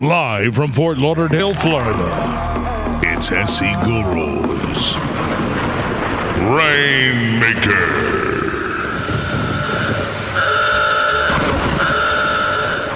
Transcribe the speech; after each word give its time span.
Live 0.00 0.54
from 0.54 0.70
Fort 0.70 0.96
Lauderdale, 0.96 1.54
Florida, 1.54 3.00
it's 3.02 3.32
SE 3.32 3.64
Guru's. 3.82 4.94
Rainmaker. 6.38 8.17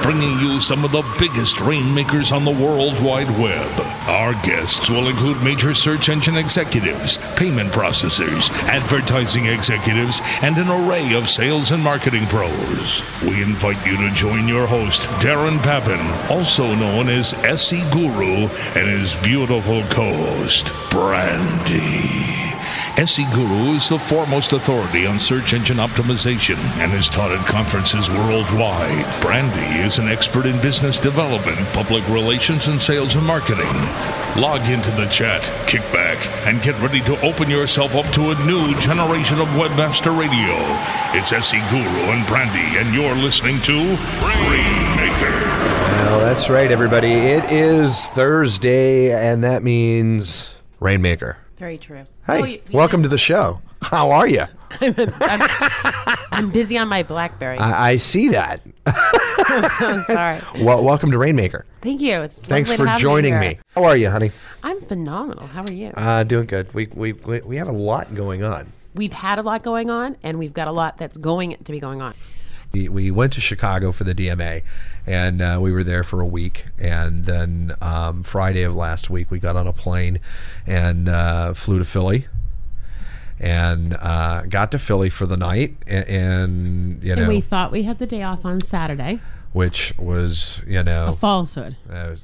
Bringing 0.03 0.38
you 0.41 0.59
some 0.59 0.85
of 0.85 0.91
the 0.91 1.04
biggest 1.19 1.61
rainmakers 1.61 2.33
on 2.33 2.45
the 2.45 2.51
World 2.51 2.98
Wide 3.00 3.30
Web. 3.39 3.80
Our 4.09 4.32
guests 4.43 4.91
will 4.91 5.09
include 5.09 5.41
major 5.45 5.75
search 5.75 6.09
engine 6.09 6.36
executives, 6.36 7.18
payment 7.36 7.71
processors, 7.71 8.50
advertising 8.64 9.46
executives, 9.46 10.21
and 10.43 10.59
an 10.59 10.68
array 10.68 11.14
of 11.14 11.29
sales 11.29 11.71
and 11.71 11.85
marketing 11.85 12.27
pros. 12.27 13.00
We 13.23 13.43
invite 13.43 13.86
you 13.86 13.96
to 13.96 14.12
join 14.12 14.49
your 14.49 14.67
host, 14.67 15.03
Daron 15.21 15.62
Babin, 15.62 16.05
also 16.29 16.75
known 16.75 17.09
as 17.09 17.34
SE 17.34 17.91
Guru, 17.91 18.48
and 18.75 18.89
his 18.89 19.14
beautiful 19.23 19.82
co 19.84 20.12
host, 20.12 20.73
Brandy. 20.90 22.42
SE 22.99 23.25
Guru 23.32 23.73
is 23.73 23.89
the 23.89 23.99
foremost 23.99 24.53
authority 24.53 25.07
on 25.07 25.19
search 25.19 25.55
engine 25.55 25.79
optimization 25.79 26.57
and 26.79 26.93
is 26.93 27.09
taught 27.09 27.32
at 27.32 27.46
conferences 27.46 28.11
worldwide. 28.11 29.23
Brandy 29.23 29.81
is 29.81 29.99
an 29.99 30.09
expert 30.09 30.45
in 30.45 30.61
business 30.61 30.99
development, 30.99 31.59
public 31.73 32.06
relations, 32.11 32.69
and 32.69 32.81
sales 32.81 33.15
and 33.15 33.27
marketing. 33.27 33.73
Log 34.37 34.61
into 34.69 34.91
the 34.91 35.06
chat, 35.06 35.41
kick 35.67 35.81
back, 35.91 36.19
and 36.47 36.62
get 36.62 36.78
ready 36.83 37.01
to 37.01 37.19
open 37.23 37.48
yourself 37.48 37.95
up 37.97 38.05
to 38.12 38.31
a 38.31 38.47
new 38.47 38.78
generation 38.78 39.41
of 39.41 39.48
Webmaster 39.48 40.17
Radio. 40.17 40.55
It's 41.19 41.33
SE 41.33 41.59
Guru 41.70 42.12
and 42.12 42.27
Brandy, 42.27 42.77
and 42.77 42.95
you're 42.95 43.15
listening 43.15 43.59
to 43.62 43.73
Rainmaker. 43.73 45.33
Well, 46.05 46.20
that's 46.20 46.51
right, 46.51 46.70
everybody. 46.70 47.12
It 47.12 47.51
is 47.51 48.06
Thursday, 48.09 49.12
and 49.12 49.43
that 49.45 49.62
means 49.62 50.51
Rainmaker. 50.79 51.42
Very 51.63 51.79
true. 51.79 52.03
Hey, 52.27 52.41
Oh, 52.41 52.45
you- 52.45 52.61
you 52.69 52.77
welcome 52.77 53.05
to 53.05 53.09
the 53.09 53.17
show. 53.17 53.63
How 53.83 54.11
are 54.11 54.27
you? 54.27 54.47
I'm, 54.81 54.95
I'm 56.33 56.51
busy 56.51 56.77
on 56.77 56.89
my 56.89 57.05
BlackBerry. 57.05 57.57
I, 57.57 57.91
I 57.91 57.97
see 57.99 58.31
that. 58.31 58.63
I'm 58.87 59.71
so 59.79 60.03
sorry. 60.03 60.41
Well, 60.61 60.83
welcome 60.83 61.13
to 61.13 61.19
Rainmaker. 61.19 61.65
Thank 61.81 62.01
you. 62.01 62.21
It's 62.23 62.43
Thanks 62.43 62.73
for 62.73 62.85
joining 62.99 63.39
me. 63.39 63.61
How 63.77 63.85
are 63.85 63.97
you, 63.97 64.11
honey? 64.11 64.33
I'm 64.65 64.81
phenomenal. 64.81 65.47
How 65.47 65.63
are 65.63 65.71
you? 65.73 65.91
Uh, 65.97 66.25
doing 66.25 66.47
good. 66.47 66.75
We, 66.75 66.89
we 66.95 67.13
we 67.13 67.41
we 67.43 67.57
have 67.59 67.69
a 67.69 67.73
lot 67.73 68.13
going 68.13 68.43
on. 68.43 68.73
we've 68.95 69.13
had 69.13 69.39
a 69.39 69.43
lot 69.43 69.63
going 69.63 69.89
on, 69.89 70.17
and 70.25 70.41
we've 70.41 70.53
got 70.53 70.67
a 70.67 70.73
lot 70.73 70.99
that's 70.99 71.17
going 71.17 71.57
to 71.63 71.71
be 71.71 71.79
going 71.79 72.03
on. 72.03 72.15
We, 72.73 72.89
we 72.89 73.11
went 73.11 73.33
to 73.34 73.41
Chicago 73.41 73.92
for 73.92 74.05
the 74.05 74.15
DMA, 74.15 74.62
and 75.06 75.42
uh, 75.42 75.59
we 75.61 75.73
were 75.73 75.84
there 75.84 76.03
for 76.03 76.20
a 76.20 76.27
week. 76.27 76.67
And 76.78 77.25
then 77.25 77.75
um, 77.83 78.23
Friday 78.23 78.62
of 78.62 78.75
last 78.75 79.11
week, 79.11 79.31
we 79.31 79.39
got 79.39 79.56
on 79.56 79.67
a 79.67 79.73
plane 79.73 80.19
and 80.67 81.09
uh, 81.09 81.55
flew 81.55 81.78
to 81.78 81.84
Philly. 81.84 82.27
And 83.39 83.97
uh, 84.00 84.43
got 84.48 84.70
to 84.73 84.78
Philly 84.78 85.11
for 85.11 85.27
the 85.27 85.37
night, 85.37 85.77
and, 85.87 86.06
and 86.09 87.03
you 87.03 87.17
know, 87.17 87.23
And 87.23 87.28
we 87.28 87.41
thought 87.41 87.73
we 87.73 87.83
had 87.83 87.98
the 87.98 88.06
day 88.06 88.23
off 88.23 88.45
on 88.45 88.61
Saturday. 88.61 89.20
which 89.53 89.93
was 89.98 90.61
you 90.67 90.83
know, 90.83 91.06
a 91.06 91.12
Falsehood. 91.12 91.77
was- 91.89 92.23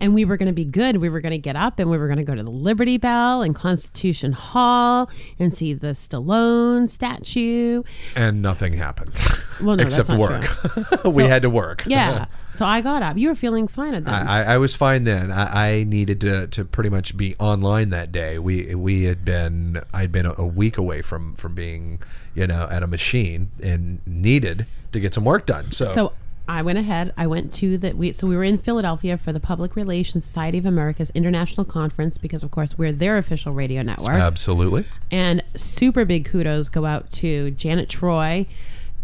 And 0.00 0.14
we 0.14 0.24
were 0.24 0.36
going 0.36 0.46
to 0.46 0.52
be 0.52 0.64
good. 0.64 0.98
We 0.98 1.08
were 1.08 1.20
going 1.20 1.32
to 1.32 1.38
get 1.38 1.56
up 1.56 1.78
and 1.78 1.90
we 1.90 1.98
were 1.98 2.06
going 2.06 2.18
to 2.18 2.24
go 2.24 2.34
to 2.34 2.42
the 2.42 2.50
Liberty 2.50 2.98
Bell 2.98 3.42
and 3.42 3.54
Constitution 3.54 4.32
Hall 4.32 5.10
and 5.38 5.52
see 5.52 5.74
the 5.74 5.88
Stallone 5.88 6.88
statue. 6.88 7.82
and 8.14 8.40
nothing 8.42 8.74
happened. 8.74 9.12
Well, 9.60 9.76
no, 9.76 9.82
except 9.82 10.08
that's 10.08 10.18
not 10.18 10.20
work. 10.20 11.04
we 11.16 11.24
had 11.24 11.42
to 11.42 11.50
work. 11.50 11.84
Yeah. 11.86 12.26
so 12.54 12.64
I 12.64 12.80
got 12.80 13.02
up. 13.02 13.16
You 13.16 13.28
were 13.30 13.34
feeling 13.34 13.66
fine 13.66 13.94
at 13.94 14.04
that. 14.04 14.26
I, 14.26 14.42
I 14.44 14.58
was 14.58 14.74
fine 14.74 15.04
then. 15.04 15.32
I, 15.32 15.70
I 15.78 15.84
needed 15.84 16.20
to, 16.20 16.46
to 16.46 16.64
pretty 16.64 16.90
much 16.90 17.16
be 17.16 17.34
online 17.36 17.90
that 17.90 18.12
day. 18.12 18.38
We 18.38 18.74
we 18.74 19.04
had 19.04 19.24
been 19.24 19.82
I'd 19.92 20.12
been 20.12 20.26
a, 20.26 20.34
a 20.38 20.46
week 20.46 20.78
away 20.78 21.02
from 21.02 21.34
from 21.34 21.54
being 21.54 22.00
you 22.34 22.46
know 22.46 22.68
at 22.70 22.82
a 22.82 22.86
machine 22.86 23.50
and 23.62 24.00
needed 24.06 24.66
to 24.92 25.00
get 25.00 25.14
some 25.14 25.24
work 25.24 25.44
done. 25.46 25.72
So, 25.72 25.84
So 25.86 26.12
I 26.48 26.62
went 26.62 26.78
ahead. 26.78 27.12
I 27.16 27.26
went 27.26 27.52
to 27.54 27.76
the 27.76 27.92
we 27.92 28.12
so 28.12 28.26
we 28.26 28.34
were 28.34 28.42
in 28.44 28.56
Philadelphia 28.58 29.18
for 29.18 29.32
the 29.32 29.40
Public 29.40 29.76
Relations 29.76 30.24
Society 30.24 30.56
of 30.58 30.64
America's 30.66 31.10
International 31.10 31.64
Conference 31.64 32.16
because 32.16 32.42
of 32.42 32.50
course 32.50 32.78
we're 32.78 32.90
their 32.92 33.18
official 33.18 33.52
radio 33.52 33.82
network. 33.82 34.14
absolutely. 34.14 34.84
and 35.10 35.42
super 35.54 36.04
big 36.06 36.24
kudos 36.24 36.68
go 36.70 36.86
out 36.86 37.10
to 37.12 37.50
Janet 37.50 37.88
Troy 37.90 38.46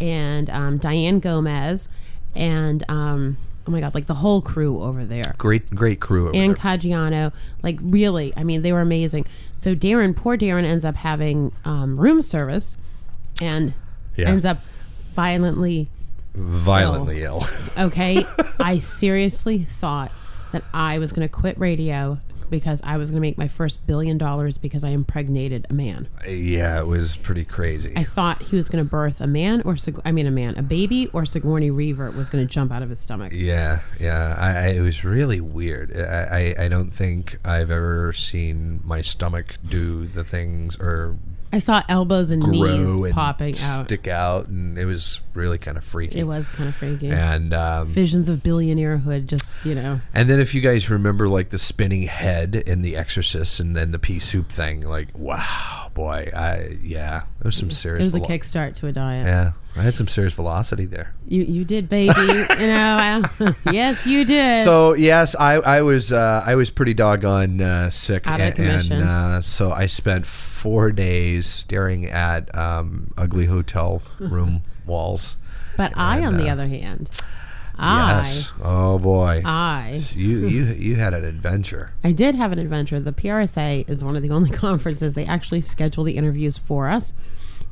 and 0.01 0.49
um, 0.51 0.79
Diane 0.79 1.21
Gomez 1.21 1.89
and 2.35 2.83
um, 2.89 3.37
oh 3.67 3.71
my 3.71 3.81
god, 3.81 3.95
like 3.95 4.07
the 4.07 4.15
whole 4.15 4.41
crew 4.41 4.83
over 4.83 5.05
there. 5.05 5.35
Great 5.37 5.69
great 5.71 6.01
crew 6.01 6.29
over 6.29 6.37
And 6.37 6.57
there. 6.57 6.79
Caggiano, 6.79 7.33
like 7.63 7.79
really, 7.83 8.33
I 8.39 8.43
mean, 8.45 8.63
they 8.63 8.73
were 8.73 8.81
amazing. 8.81 9.27
So 9.55 9.75
Daron, 9.75 10.17
poor 10.17 10.37
Daron, 10.39 10.65
ends 10.65 10.85
up 10.85 10.97
having 10.97 11.53
um, 11.67 11.99
room 12.01 12.23
service, 12.23 12.77
and 13.41 13.75
Yeah. 14.17 14.29
ends 14.31 14.45
up 14.45 14.59
violently 15.15 15.89
Violently 16.35 17.25
oh. 17.27 17.41
ill. 17.41 17.47
okay 17.87 18.25
i 18.61 18.79
seriously 18.79 19.59
thought 19.65 20.11
that 20.53 20.65
i 20.73 20.99
was 20.99 21.13
going 21.13 21.27
to 21.27 21.33
quit 21.33 21.59
radio 21.59 22.19
because 22.51 22.81
i 22.85 22.97
was 22.97 23.11
going 23.11 23.21
to 23.21 23.27
make 23.27 23.39
my 23.39 23.49
first 23.49 23.85
billion 23.87 24.19
dollars 24.19 24.59
because 24.59 24.85
i 24.85 24.91
impregnated 24.91 25.67
a 25.71 25.73
man 25.73 26.09
yeah, 26.29 26.79
it 26.79 26.87
was 26.87 27.17
pretty 27.17 27.45
crazy. 27.45 27.93
i 27.97 28.05
thought 28.05 28.43
he 28.43 28.57
was 28.57 28.69
going 28.69 28.85
to 28.85 28.89
birth 28.89 29.21
a 29.21 29.27
man 29.27 29.63
or 29.63 29.77
Sig- 29.77 30.01
i 30.05 30.13
mean 30.13 30.27
a 30.27 30.31
man 30.31 30.57
a 30.57 30.63
baby 30.63 31.09
or 31.09 31.25
sigourney 31.25 31.71
weaver 31.71 32.11
was 32.11 32.31
going 32.31 32.47
to 32.47 32.53
jump 32.53 32.71
out 32.71 32.83
of 32.83 32.91
his 32.91 33.01
stomach 33.01 33.33
yeah, 33.33 33.81
yeah. 33.99 34.37
I, 34.39 34.51
I, 34.51 34.67
it 34.69 34.81
was 34.81 35.05
really 35.05 35.41
weird. 35.41 35.97
I, 35.97 36.55
I 36.59 36.65
I 36.65 36.69
don't 36.69 36.91
think 36.91 37.39
I've 37.45 37.71
ever 37.71 38.13
seen 38.13 38.81
my 38.85 39.03
stomach 39.03 39.57
do 39.67 40.07
the 40.07 40.23
things 40.25 40.77
or 40.79 41.17
i 41.55 41.59
saw 41.59 41.83
elbows 41.89 42.31
and 42.31 42.43
grow 42.43 42.53
knees 42.53 42.99
and 42.99 43.13
popping 43.13 43.55
out 43.61 43.87
stick 43.87 44.07
out, 44.09 44.49
and 44.49 44.77
it 44.79 44.85
was 44.87 45.21
really 45.35 45.59
kind 45.59 45.77
of 45.77 45.85
freaky. 45.85 46.19
it 46.19 46.25
was 46.25 46.49
kind 46.49 46.69
of 46.69 46.75
freaky 46.75 47.11
And 47.11 47.55
um, 47.55 47.87
visions 47.89 48.29
of 48.29 48.41
billionairehood 48.41 49.27
just 49.27 49.57
you 49.65 49.75
know 49.75 50.01
and 50.13 50.29
then 50.29 50.41
if 50.41 50.55
you 50.55 50.61
guys 50.61 50.91
remember 50.91 51.29
like 51.29 51.51
the 51.51 51.59
spinning 51.59 52.03
head 52.09 52.55
in 52.55 52.83
The 52.83 52.97
Exorcist, 52.97 53.61
and 53.61 53.77
then 53.77 53.93
the 53.93 53.99
pea 53.99 54.19
soup 54.19 54.51
thing, 54.51 54.83
like 54.83 55.09
wow, 55.17 55.91
boy, 55.95 56.31
I 56.35 56.79
yeah, 56.83 57.25
there's 57.41 57.57
some 57.57 57.71
serious. 57.71 58.03
it 58.03 58.05
was 58.05 58.15
a 58.15 58.21
kickstart 58.21 58.75
to 58.77 58.87
a 58.89 58.93
diet 58.93 59.27
Yeah, 59.27 59.53
I 59.77 59.83
had 59.83 59.97
some 59.97 60.07
serious 60.09 60.35
velocity 60.35 60.87
there. 60.87 61.15
you 61.27 61.43
you 61.43 61.65
did 61.65 61.89
baby 61.89 62.15
you 62.21 62.67
know 62.67 62.97
I- 63.41 63.55
yes 63.73 64.07
you 64.07 64.25
did 64.25 64.63
So 64.65 64.95
yes, 64.95 65.35
I 65.35 65.55
I 65.55 65.83
was 65.83 66.13
uh, 66.13 66.43
I 66.47 66.55
was 66.55 66.71
pretty 66.71 66.95
doggone 66.95 67.61
uh, 67.61 67.91
sick, 67.91 68.27
Out 68.27 68.41
of 68.41 68.59
and, 68.59 68.91
and 68.93 69.03
uh, 69.03 69.43
so 69.43 69.73
I 69.73 69.87
spent 69.87 70.27
four 70.27 70.93
days 70.93 71.47
staring 71.47 72.07
at 72.07 72.55
um, 72.57 73.09
ugly 73.19 73.47
hotel 73.47 74.01
room 74.21 74.63
walls. 74.87 75.37
but 75.77 75.93
i 75.97 76.19
and, 76.19 76.27
on 76.27 76.37
the 76.37 76.49
uh, 76.49 76.53
other 76.53 76.69
hand 76.69 77.11
i 77.77 78.23
Yes. 78.23 78.53
Oh 78.63 78.99
boy. 79.01 79.43
i 79.45 80.05
you 80.15 80.47
you 80.47 80.65
you 80.67 80.95
had 80.97 81.13
an 81.15 81.25
adventure. 81.25 81.91
I 82.05 82.13
did 82.13 82.37
have 82.37 82.53
an 82.53 82.61
adventure. 82.61 83.01
The 83.01 83.13
PRSA 83.13 83.89
is 83.91 84.05
one 84.05 84.15
of 84.15 84.23
the 84.23 84.31
only 84.31 84.51
conferences 84.67 85.15
they 85.17 85.25
actually 85.27 85.63
schedule 85.63 86.05
the 86.05 86.17
interviews 86.17 86.57
for 86.59 86.89
us 86.89 87.13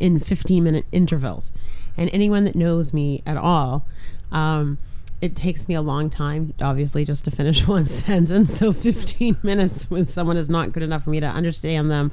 in 0.01 0.19
15 0.19 0.65
minute 0.65 0.87
intervals. 0.91 1.53
And 1.97 2.11
anyone 2.13 2.45
that 2.45 2.55
knows 2.55 2.93
me 2.93 3.23
at 3.27 3.37
all, 3.37 3.87
um, 4.31 4.79
it 5.21 5.37
takes 5.37 5.69
me 5.69 5.75
a 5.75 5.83
long 5.83 6.11
time, 6.11 6.53
obviously, 6.61 7.05
just 7.05 7.25
to 7.27 7.31
finish 7.31 7.67
one 7.69 7.87
sentence. 7.87 8.59
So 8.59 8.73
15 8.73 9.39
minutes 9.43 9.89
with 9.91 10.11
someone 10.11 10.37
is 10.37 10.51
not 10.51 10.73
good 10.73 10.83
enough 10.83 11.05
for 11.05 11.11
me 11.11 11.21
to 11.21 11.27
understand 11.27 11.91
them, 11.91 12.13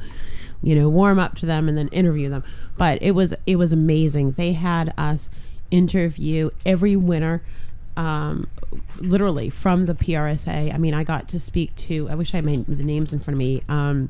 you 0.62 0.76
know, 0.76 0.90
warm 0.90 1.20
up 1.20 1.36
to 1.38 1.46
them 1.46 1.68
and 1.68 1.78
then 1.78 1.88
interview 1.90 2.30
them. 2.30 2.44
But 2.78 3.02
it 3.02 3.12
was 3.12 3.34
it 3.48 3.56
was 3.56 3.72
amazing. 3.72 4.34
They 4.34 4.54
had 4.54 4.94
us 4.98 5.30
interview 5.72 6.50
every 6.66 6.96
winner 6.96 7.42
um, 7.98 8.48
literally 8.98 9.50
from 9.50 9.86
the 9.86 9.94
PRSA. 9.94 10.74
I 10.74 10.78
mean, 10.78 10.94
I 10.94 11.04
got 11.04 11.28
to 11.30 11.40
speak 11.40 11.76
to. 11.76 12.08
I 12.10 12.16
wish 12.16 12.34
I 12.34 12.42
made 12.42 12.66
the 12.68 12.84
names 12.84 13.12
in 13.12 13.20
front 13.20 13.36
of 13.36 13.40
me. 13.40 13.62
Um, 13.68 14.10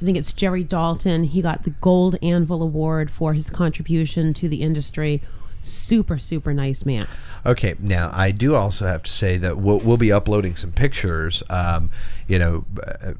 I 0.00 0.04
think 0.04 0.16
it's 0.16 0.32
Jerry 0.32 0.64
Dalton. 0.64 1.24
He 1.24 1.42
got 1.42 1.64
the 1.64 1.70
Gold 1.70 2.16
Anvil 2.22 2.62
Award 2.62 3.10
for 3.10 3.34
his 3.34 3.50
contribution 3.50 4.32
to 4.34 4.48
the 4.48 4.62
industry. 4.62 5.20
Super, 5.60 6.16
super 6.18 6.54
nice 6.54 6.86
man. 6.86 7.06
Okay, 7.44 7.74
now 7.78 8.10
I 8.14 8.30
do 8.30 8.54
also 8.54 8.86
have 8.86 9.02
to 9.02 9.12
say 9.12 9.36
that 9.36 9.58
we'll, 9.58 9.78
we'll 9.78 9.98
be 9.98 10.10
uploading 10.10 10.56
some 10.56 10.72
pictures. 10.72 11.42
Um, 11.50 11.90
you 12.26 12.38
know, 12.38 12.64
uh, 12.82 13.12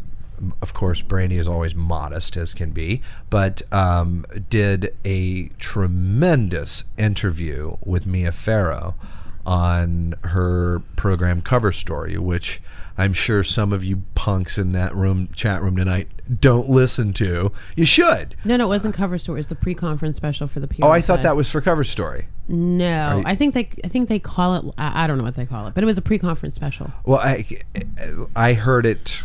of 0.63 0.73
course, 0.73 1.03
Brandy 1.03 1.37
is 1.37 1.47
always 1.47 1.75
modest 1.75 2.35
as 2.39 2.55
can 2.55 2.71
be, 2.71 3.03
but 3.29 3.61
um, 3.71 4.25
did 4.49 4.97
a 5.05 5.49
tremendous 5.59 6.85
interview 6.97 7.77
with 7.85 8.07
Mia 8.07 8.33
Farrow 8.33 8.95
on 9.45 10.15
her 10.23 10.81
program 10.97 11.43
Cover 11.43 11.73
Story, 11.73 12.17
which 12.17 12.63
I'm 13.01 13.13
sure 13.13 13.43
some 13.43 13.73
of 13.73 13.83
you 13.83 14.03
punks 14.15 14.59
in 14.59 14.73
that 14.73 14.95
room 14.95 15.29
chat 15.35 15.63
room 15.63 15.77
tonight 15.77 16.09
don't 16.41 16.69
listen 16.69 17.13
to. 17.15 17.51
You 17.75 17.85
should. 17.85 18.37
No, 18.45 18.57
no, 18.57 18.67
it 18.67 18.69
wasn't 18.69 18.95
cover 18.95 19.19
story. 19.19 19.37
It 19.39 19.41
was 19.41 19.47
the 19.49 19.55
pre-conference 19.57 20.17
special 20.17 20.47
for 20.47 20.61
the 20.61 20.69
PRSA. 20.69 20.85
Oh, 20.85 20.91
I 20.91 21.01
thought 21.01 21.23
that 21.23 21.35
was 21.37 21.51
for 21.51 21.61
Cover 21.61 21.83
Story. 21.83 22.29
No, 22.49 23.19
you- 23.19 23.23
I 23.27 23.35
think 23.35 23.55
they 23.55 23.69
I 23.85 23.89
think 23.89 24.09
they 24.09 24.19
call 24.19 24.55
it 24.57 24.75
I, 24.79 25.05
I 25.05 25.07
don't 25.07 25.19
know 25.19 25.25
what 25.25 25.35
they 25.37 25.47
call 25.47 25.67
it, 25.67 25.75
but 25.75 25.83
it 25.83 25.87
was 25.87 25.99
a 25.99 26.03
pre-conference 26.03 26.55
special. 26.55 26.91
Well, 27.05 27.21
I 27.21 27.47
I 28.37 28.53
heard 28.53 28.87
it 28.87 29.25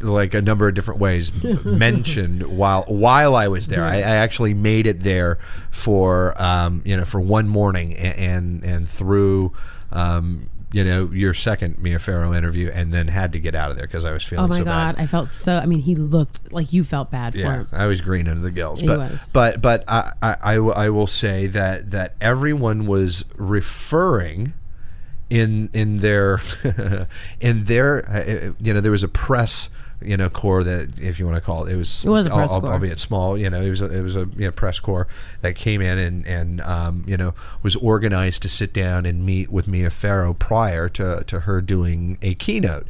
like 0.00 0.32
a 0.32 0.40
number 0.40 0.66
of 0.68 0.74
different 0.74 0.98
ways 1.00 1.30
mentioned 1.64 2.42
while 2.44 2.84
while 2.88 3.34
I 3.36 3.48
was 3.48 3.68
there. 3.68 3.82
I, 3.84 3.96
I 3.96 4.16
actually 4.16 4.54
made 4.54 4.86
it 4.86 5.02
there 5.02 5.38
for 5.70 6.40
um, 6.40 6.82
you 6.84 6.96
know 6.96 7.04
for 7.04 7.20
one 7.20 7.48
morning 7.48 7.94
and 7.94 8.18
and, 8.18 8.64
and 8.64 8.88
through. 8.88 9.52
Um, 9.92 10.50
you 10.74 10.82
know 10.82 11.08
your 11.12 11.32
second 11.34 11.78
Mia 11.78 12.00
Farrow 12.00 12.34
interview, 12.34 12.68
and 12.74 12.92
then 12.92 13.06
had 13.06 13.32
to 13.32 13.38
get 13.38 13.54
out 13.54 13.70
of 13.70 13.76
there 13.76 13.86
because 13.86 14.04
I 14.04 14.10
was 14.12 14.24
feeling 14.24 14.44
Oh 14.44 14.48
my 14.48 14.58
so 14.58 14.64
god, 14.64 14.96
bad. 14.96 15.02
I 15.04 15.06
felt 15.06 15.28
so. 15.28 15.54
I 15.56 15.66
mean, 15.66 15.78
he 15.80 15.94
looked 15.94 16.52
like 16.52 16.72
you 16.72 16.82
felt 16.82 17.12
bad 17.12 17.32
for 17.32 17.38
Yeah, 17.38 17.52
him. 17.58 17.68
I 17.70 17.86
was 17.86 18.00
green 18.00 18.26
under 18.26 18.42
the 18.42 18.50
gills. 18.50 18.80
He 18.80 18.86
but, 18.88 18.98
was. 18.98 19.28
but 19.32 19.62
but 19.62 19.84
I, 19.86 20.12
I, 20.20 20.36
I 20.42 20.54
I 20.56 20.88
will 20.90 21.06
say 21.06 21.46
that 21.46 21.90
that 21.92 22.16
everyone 22.20 22.86
was 22.86 23.24
referring 23.36 24.54
in 25.30 25.68
in 25.72 25.98
their 25.98 26.40
in 27.40 27.64
their 27.64 28.08
uh, 28.10 28.52
you 28.60 28.72
know 28.74 28.80
there 28.80 28.92
was 28.92 29.02
a 29.02 29.08
press 29.08 29.68
you 30.02 30.16
know 30.16 30.28
corps 30.28 30.62
that 30.64 30.90
if 30.98 31.18
you 31.18 31.24
want 31.24 31.36
to 31.36 31.40
call 31.40 31.64
it 31.64 31.72
it 31.72 31.76
was 31.76 32.04
It 32.04 32.10
was 32.10 32.26
a 32.26 32.30
press 32.30 32.50
al- 32.50 32.60
corps. 32.60 32.72
albeit 32.72 32.98
small 32.98 33.38
you 33.38 33.48
know 33.48 33.60
it 33.62 33.70
was 33.70 33.80
a, 33.80 33.86
it 33.86 34.02
was 34.02 34.16
a 34.16 34.28
you 34.36 34.44
know, 34.46 34.50
press 34.50 34.78
corps 34.78 35.06
that 35.40 35.54
came 35.54 35.80
in 35.80 35.98
and 35.98 36.26
and 36.26 36.60
um, 36.60 37.04
you 37.06 37.16
know 37.16 37.34
was 37.62 37.74
organized 37.76 38.42
to 38.42 38.48
sit 38.48 38.72
down 38.74 39.06
and 39.06 39.24
meet 39.24 39.50
with 39.50 39.66
Mia 39.66 39.90
Farrow 39.90 40.34
prior 40.34 40.88
to 40.90 41.24
to 41.26 41.40
her 41.40 41.60
doing 41.62 42.18
a 42.20 42.34
keynote 42.34 42.86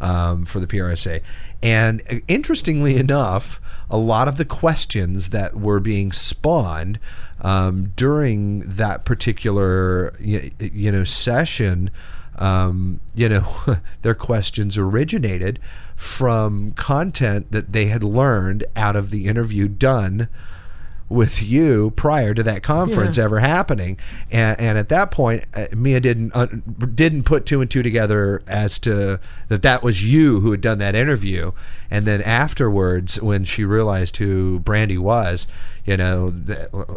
um, 0.00 0.44
for 0.44 0.60
the 0.60 0.66
PRSA. 0.66 1.22
And 1.62 2.02
uh, 2.10 2.16
interestingly 2.28 2.96
enough, 2.98 3.60
a 3.90 3.96
lot 3.96 4.28
of 4.28 4.36
the 4.36 4.44
questions 4.44 5.30
that 5.30 5.56
were 5.56 5.80
being 5.80 6.12
spawned 6.12 7.00
um, 7.40 7.92
during 7.96 8.60
that 8.60 9.04
particular 9.04 10.12
y- 10.20 10.52
you 10.60 10.90
know 10.92 11.04
session, 11.04 11.90
um, 12.36 13.00
you 13.14 13.28
know, 13.28 13.76
their 14.02 14.14
questions 14.14 14.76
originated 14.78 15.58
from 15.96 16.72
content 16.72 17.50
that 17.50 17.72
they 17.72 17.86
had 17.86 18.04
learned 18.04 18.64
out 18.76 18.96
of 18.96 19.10
the 19.10 19.26
interview 19.26 19.66
done 19.68 20.28
with 21.08 21.42
you 21.42 21.90
prior 21.96 22.34
to 22.34 22.42
that 22.42 22.62
conference 22.62 23.16
Yeah. 23.16 23.24
ever 23.24 23.40
happening, 23.40 23.96
and, 24.30 24.60
and 24.60 24.78
at 24.78 24.88
that 24.90 25.10
point, 25.10 25.44
uh, 25.54 25.66
Mia 25.74 26.00
didn't 26.00 26.32
uh, 26.34 26.46
didn't 26.94 27.22
put 27.24 27.46
two 27.46 27.60
and 27.60 27.70
two 27.70 27.82
together 27.82 28.42
as 28.46 28.78
to 28.80 29.18
that 29.48 29.62
that 29.62 29.82
was 29.82 30.02
you 30.02 30.40
who 30.40 30.50
had 30.50 30.60
done 30.60 30.78
that 30.78 30.94
interview, 30.94 31.52
and 31.90 32.04
then 32.04 32.20
afterwards, 32.22 33.20
when 33.22 33.44
she 33.44 33.64
realized 33.64 34.18
who 34.18 34.58
Brandy 34.60 34.98
was, 34.98 35.46
you 35.86 35.96
know, 35.96 36.34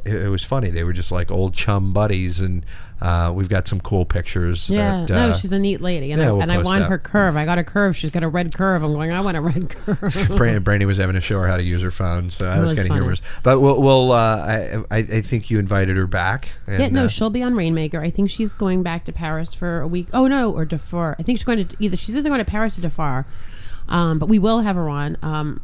it, 0.04 0.14
it 0.14 0.30
was 0.30 0.44
funny. 0.44 0.70
They 0.70 0.84
were 0.84 0.94
just 0.94 1.12
like 1.12 1.32
old 1.32 1.54
chum 1.54 1.94
buddies, 1.94 2.40
and 2.40 2.66
uh, 3.02 3.32
we've 3.34 3.50
got 3.50 3.68
some 3.68 3.80
cool 3.82 4.06
pictures. 4.06 4.70
Yeah, 4.70 5.06
that, 5.08 5.10
no, 5.10 5.30
uh, 5.32 5.34
she's 5.34 5.52
a 5.52 5.58
neat 5.58 5.82
lady, 5.82 6.12
and 6.12 6.22
yeah, 6.22 6.30
I, 6.30 6.32
we'll 6.32 6.42
and 6.44 6.52
I 6.52 6.62
want 6.62 6.82
that. 6.82 6.90
her 6.90 7.00
curve. 7.00 7.36
I 7.36 7.46
got 7.46 7.58
a 7.58 7.64
curve. 7.64 7.98
She's 7.98 8.12
got 8.12 8.22
a 8.22 8.28
red 8.28 8.54
curve. 8.54 8.84
I'm 8.84 8.94
going. 8.94 9.12
I 9.12 9.22
want 9.22 9.38
a 9.38 9.42
red 9.42 9.70
curve. 9.86 10.38
Brandy, 10.38 10.60
Brandy 10.60 10.86
was 10.86 10.98
having 10.98 11.16
to 11.16 11.22
show 11.22 11.40
her 11.40 11.48
how 11.48 11.58
to 11.58 11.64
use 11.64 11.82
her 11.82 11.90
phone, 11.90 12.30
so 12.30 12.46
that 12.46 12.62
was 12.62 12.72
was 12.72 12.72
of 12.74 12.88
funny. 12.88 13.00
humorous. 13.00 13.22
But 13.42 13.60
we'll, 13.60 13.82
we'll 13.82 14.12
uh, 14.12 14.86
I, 14.92 14.96
I, 14.96 14.98
I 15.00 15.22
think 15.22 15.50
you 15.50 15.58
invited 15.58 15.98
her 15.98 16.06
back. 16.06 16.50
And, 16.68 16.80
Yeah, 16.80 16.90
no, 16.90 17.06
uh, 17.06 17.08
she'll 17.08 17.32
be 17.32 17.42
on 17.42 17.56
Rainmaker. 17.56 18.00
I 18.00 18.12
think 18.12 18.30
she's 18.30 18.54
going 18.54 18.84
back 18.84 19.06
to 19.06 19.12
Paris 19.12 19.54
for 19.54 19.82
a 19.82 19.88
week. 19.88 20.08
Oh 20.14 20.28
no, 20.28 20.52
or 20.52 20.66
Darfur. 20.66 21.16
I 21.18 21.24
think 21.24 21.40
she's 21.40 21.46
going 21.46 21.66
to 21.66 21.78
either 21.80 21.98
she's 21.98 22.16
either 22.16 22.30
going 22.30 22.44
to 22.44 22.50
Paris 22.50 22.78
or 22.78 22.82
Darfur. 22.82 23.26
Um, 23.90 24.20
but 24.20 24.30
we 24.30 24.38
will 24.38 24.60
have 24.62 24.76
her 24.76 24.88
on. 24.90 25.18
Um, 25.24 25.60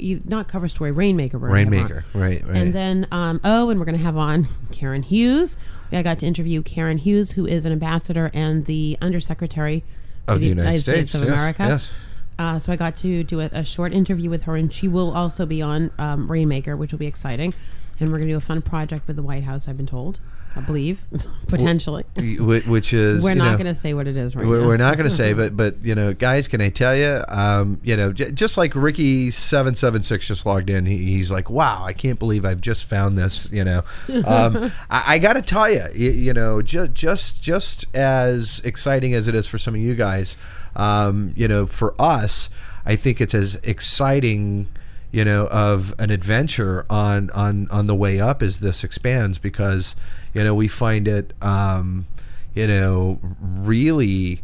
not 0.00 0.48
cover 0.48 0.68
story, 0.68 0.90
Rainmaker. 0.90 1.38
we're 1.38 1.48
gonna 1.48 1.60
have 1.60 1.68
her 1.68 1.76
on. 1.76 1.82
Rainmaker, 1.82 2.04
right, 2.14 2.46
right. 2.46 2.56
And 2.56 2.74
then 2.74 3.06
um, 3.12 3.40
oh, 3.44 3.70
and 3.70 3.78
we're 3.78 3.86
going 3.86 3.96
to 3.96 4.02
have 4.02 4.16
on 4.16 4.48
Karen 4.72 5.02
Hughes. 5.04 5.56
I 5.92 6.02
got 6.02 6.18
to 6.20 6.26
interview 6.26 6.62
Karen 6.62 6.98
Hughes, 6.98 7.32
who 7.32 7.46
is 7.46 7.66
an 7.66 7.72
ambassador 7.72 8.30
and 8.32 8.66
the 8.66 8.98
undersecretary 9.00 9.84
of 10.26 10.40
the 10.40 10.48
United, 10.48 10.82
States, 10.82 11.14
of 11.14 11.22
yes, 11.22 11.30
America. 11.30 11.64
Yes. 11.64 11.88
Uh, 12.38 12.58
so 12.58 12.72
I 12.72 12.76
got 12.76 12.96
to 12.96 13.22
do 13.24 13.40
a, 13.40 13.46
a 13.52 13.64
short 13.64 13.92
interview 13.92 14.30
with 14.30 14.44
her, 14.44 14.56
and 14.56 14.72
she 14.72 14.88
will 14.88 15.12
also 15.12 15.46
be 15.46 15.60
on 15.60 15.90
um, 15.98 16.30
Rainmaker, 16.30 16.76
which 16.76 16.92
will 16.92 16.98
be 16.98 17.06
exciting. 17.06 17.52
And 18.00 18.10
we're 18.10 18.18
going 18.18 18.28
to 18.28 18.34
do 18.34 18.38
a 18.38 18.40
fun 18.40 18.62
project 18.62 19.06
with 19.06 19.16
the 19.16 19.22
White 19.22 19.44
House. 19.44 19.68
I've 19.68 19.76
been 19.76 19.86
told, 19.86 20.18
I 20.54 20.60
believe, 20.60 21.04
potentially. 21.48 22.04
Which 22.16 22.92
is 22.92 23.22
we're 23.22 23.34
not 23.34 23.58
going 23.58 23.66
to 23.66 23.74
say 23.74 23.94
what 23.94 24.06
it 24.06 24.16
is 24.16 24.36
right 24.36 24.46
We're, 24.46 24.60
now. 24.60 24.66
we're 24.66 24.76
not 24.76 24.96
going 24.96 25.08
to 25.08 25.14
say, 25.14 25.32
but 25.32 25.56
but 25.56 25.82
you 25.82 25.94
know, 25.94 26.12
guys, 26.12 26.46
can 26.48 26.60
I 26.60 26.68
tell 26.68 26.94
you? 26.94 27.24
Um, 27.28 27.80
you 27.82 27.96
know, 27.96 28.12
j- 28.12 28.32
just 28.32 28.56
like 28.58 28.74
Ricky 28.74 29.30
seven 29.30 29.74
seven 29.74 30.02
six 30.02 30.26
just 30.26 30.44
logged 30.44 30.68
in, 30.68 30.86
he, 30.86 30.98
he's 30.98 31.30
like, 31.30 31.48
"Wow, 31.48 31.84
I 31.84 31.92
can't 31.92 32.18
believe 32.18 32.44
I've 32.44 32.60
just 32.60 32.84
found 32.84 33.16
this." 33.16 33.50
You 33.50 33.64
know, 33.64 33.82
um, 34.26 34.70
I, 34.90 35.14
I 35.14 35.18
got 35.18 35.34
to 35.34 35.42
tell 35.42 35.70
you, 35.70 35.86
you, 35.94 36.10
you 36.10 36.32
know, 36.34 36.60
just 36.60 36.92
just 36.92 37.42
just 37.42 37.86
as 37.94 38.60
exciting 38.64 39.14
as 39.14 39.28
it 39.28 39.34
is 39.34 39.46
for 39.46 39.58
some 39.58 39.74
of 39.74 39.80
you 39.80 39.94
guys, 39.94 40.36
um, 40.76 41.32
you 41.36 41.48
know, 41.48 41.66
for 41.66 41.94
us, 41.98 42.50
I 42.84 42.96
think 42.96 43.20
it's 43.20 43.34
as 43.34 43.56
exciting 43.62 44.68
you 45.12 45.24
know 45.24 45.46
of 45.48 45.94
an 45.98 46.10
adventure 46.10 46.84
on 46.90 47.30
on 47.30 47.68
on 47.70 47.86
the 47.86 47.94
way 47.94 48.18
up 48.18 48.42
as 48.42 48.58
this 48.60 48.82
expands 48.82 49.38
because 49.38 49.94
you 50.34 50.42
know 50.42 50.54
we 50.54 50.66
find 50.66 51.06
it 51.06 51.32
um 51.42 52.06
you 52.54 52.66
know 52.66 53.20
really 53.40 54.42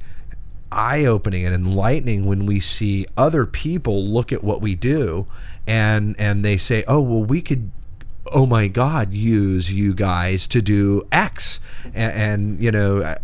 eye-opening 0.70 1.46
and 1.46 1.54
enlightening 1.54 2.26
when 2.26 2.44
we 2.44 2.60
see 2.60 3.06
other 3.16 3.46
people 3.46 4.04
look 4.04 4.30
at 4.30 4.44
what 4.44 4.60
we 4.60 4.74
do 4.74 5.26
and 5.66 6.14
and 6.18 6.44
they 6.44 6.58
say 6.58 6.84
oh 6.86 7.00
well 7.00 7.24
we 7.24 7.40
could 7.40 7.72
oh 8.32 8.44
my 8.44 8.68
god 8.68 9.12
use 9.14 9.72
you 9.72 9.94
guys 9.94 10.46
to 10.46 10.60
do 10.60 11.06
x. 11.10 11.60
And, 11.94 12.12
and 12.12 12.62
you 12.62 12.70
know 12.70 13.16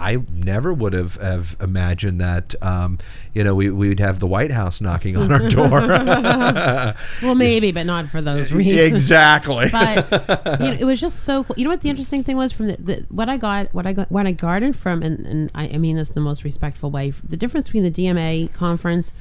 I, 0.00 0.22
never 0.32 0.72
would 0.72 0.94
have, 0.94 1.16
have 1.16 1.56
imagined 1.60 2.20
that 2.20 2.54
um, 2.62 2.98
you 3.34 3.44
know 3.44 3.54
we, 3.54 3.70
we 3.70 3.88
would 3.88 4.00
have 4.00 4.18
the 4.18 4.26
White 4.26 4.50
House 4.50 4.80
knocking 4.80 5.16
on 5.16 5.30
our 5.30 5.48
door 5.48 5.70
well, 7.22 7.34
maybe, 7.34 7.70
but 7.70 7.86
not 7.86 8.06
for 8.06 8.22
those 8.22 8.50
reasons. 8.52 8.78
exactly 8.78 9.68
but 9.70 10.60
you 10.60 10.66
know, 10.66 10.76
it 10.78 10.84
was 10.84 11.00
just 11.00 11.24
so 11.24 11.44
cool. 11.44 11.54
You 11.58 11.64
know 11.64 11.70
what 11.70 11.82
the 11.82 11.90
interesting 11.90 12.24
thing 12.24 12.36
was 12.36 12.52
from 12.52 12.68
the, 12.68 12.76
the 12.76 13.06
what 13.10 13.28
I 13.28 13.36
got, 13.36 13.72
what 13.74 13.86
I 13.86 13.92
got, 13.92 14.10
what 14.10 14.26
I 14.26 14.32
garnered 14.32 14.76
from, 14.76 15.02
and, 15.02 15.26
and 15.26 15.50
I, 15.54 15.68
I 15.68 15.78
mean 15.78 15.96
this 15.96 16.08
in 16.08 16.14
the 16.14 16.20
most 16.20 16.44
respectful 16.44 16.90
way. 16.90 17.10
The 17.10 17.36
difference 17.36 17.66
between 17.66 17.84
the 17.84 17.90
DMA 17.90 18.52
conference 18.54 19.12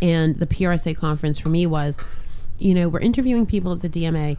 and 0.00 0.38
the 0.38 0.46
PRSA 0.46 0.96
conference 0.96 1.38
for 1.38 1.48
me 1.48 1.66
was, 1.66 1.98
you 2.58 2.74
know, 2.74 2.88
we're 2.88 3.00
interviewing 3.00 3.46
people 3.46 3.72
at 3.72 3.82
the 3.82 3.88
DMA, 3.88 4.36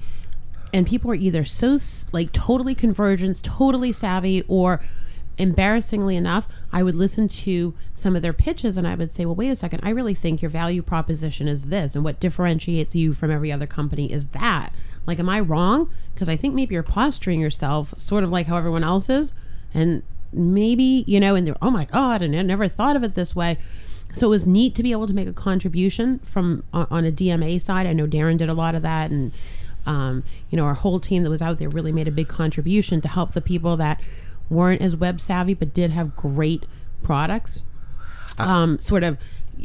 and 0.73 0.85
people 0.85 1.11
are 1.11 1.15
either 1.15 1.45
so 1.45 1.77
like 2.11 2.31
totally 2.31 2.75
convergence, 2.75 3.39
totally 3.41 3.91
savvy, 3.91 4.43
or 4.47 4.81
embarrassingly 5.37 6.15
enough, 6.15 6.47
I 6.71 6.83
would 6.83 6.95
listen 6.95 7.27
to 7.27 7.73
some 7.93 8.15
of 8.15 8.21
their 8.21 8.33
pitches 8.33 8.77
and 8.77 8.87
I 8.87 8.95
would 8.95 9.13
say, 9.13 9.25
well, 9.25 9.35
wait 9.35 9.49
a 9.49 9.55
second, 9.55 9.81
I 9.83 9.89
really 9.89 10.13
think 10.13 10.41
your 10.41 10.51
value 10.51 10.81
proposition 10.81 11.47
is 11.47 11.65
this, 11.65 11.95
and 11.95 12.03
what 12.03 12.19
differentiates 12.19 12.95
you 12.95 13.13
from 13.13 13.31
every 13.31 13.51
other 13.51 13.67
company 13.67 14.11
is 14.11 14.27
that. 14.27 14.73
Like, 15.05 15.19
am 15.19 15.29
I 15.29 15.39
wrong? 15.39 15.89
Because 16.13 16.29
I 16.29 16.35
think 16.35 16.53
maybe 16.53 16.75
you're 16.75 16.83
posturing 16.83 17.39
yourself 17.39 17.93
sort 17.97 18.23
of 18.23 18.29
like 18.29 18.47
how 18.47 18.57
everyone 18.57 18.83
else 18.83 19.09
is, 19.09 19.33
and 19.73 20.03
maybe, 20.31 21.03
you 21.07 21.19
know, 21.19 21.35
and 21.35 21.45
they're, 21.45 21.57
oh 21.61 21.71
my 21.71 21.85
God, 21.85 22.21
and 22.21 22.35
I 22.35 22.41
never 22.41 22.67
thought 22.67 22.95
of 22.95 23.03
it 23.03 23.15
this 23.15 23.35
way. 23.35 23.57
So 24.13 24.27
it 24.27 24.29
was 24.29 24.45
neat 24.45 24.75
to 24.75 24.83
be 24.83 24.91
able 24.91 25.07
to 25.07 25.13
make 25.13 25.27
a 25.27 25.33
contribution 25.33 26.19
from 26.19 26.63
on, 26.71 27.05
a 27.05 27.11
DMA 27.11 27.59
side. 27.59 27.87
I 27.87 27.93
know 27.93 28.05
Daron 28.05 28.37
did 28.37 28.49
a 28.49 28.53
lot 28.53 28.75
of 28.75 28.83
that, 28.83 29.09
and 29.09 29.31
um, 29.87 30.23
you 30.51 30.57
know 30.57 30.65
our 30.65 30.75
whole 30.75 30.99
team 30.99 31.23
that 31.23 31.31
was 31.31 31.41
out 31.41 31.57
there 31.57 31.69
really 31.69 31.91
made 31.91 32.07
a 32.07 32.11
big 32.11 32.27
contribution 32.27 33.01
to 33.01 33.07
help 33.07 33.33
the 33.33 33.41
people 33.41 33.75
that 33.77 33.99
weren't 34.53 34.81
as 34.81 34.95
web 34.95 35.19
savvy 35.19 35.53
but 35.53 35.73
did 35.73 35.91
have 35.91 36.15
great 36.15 36.65
products. 37.01 37.63
Um, 38.37 38.79
sort 38.79 39.03
of 39.03 39.17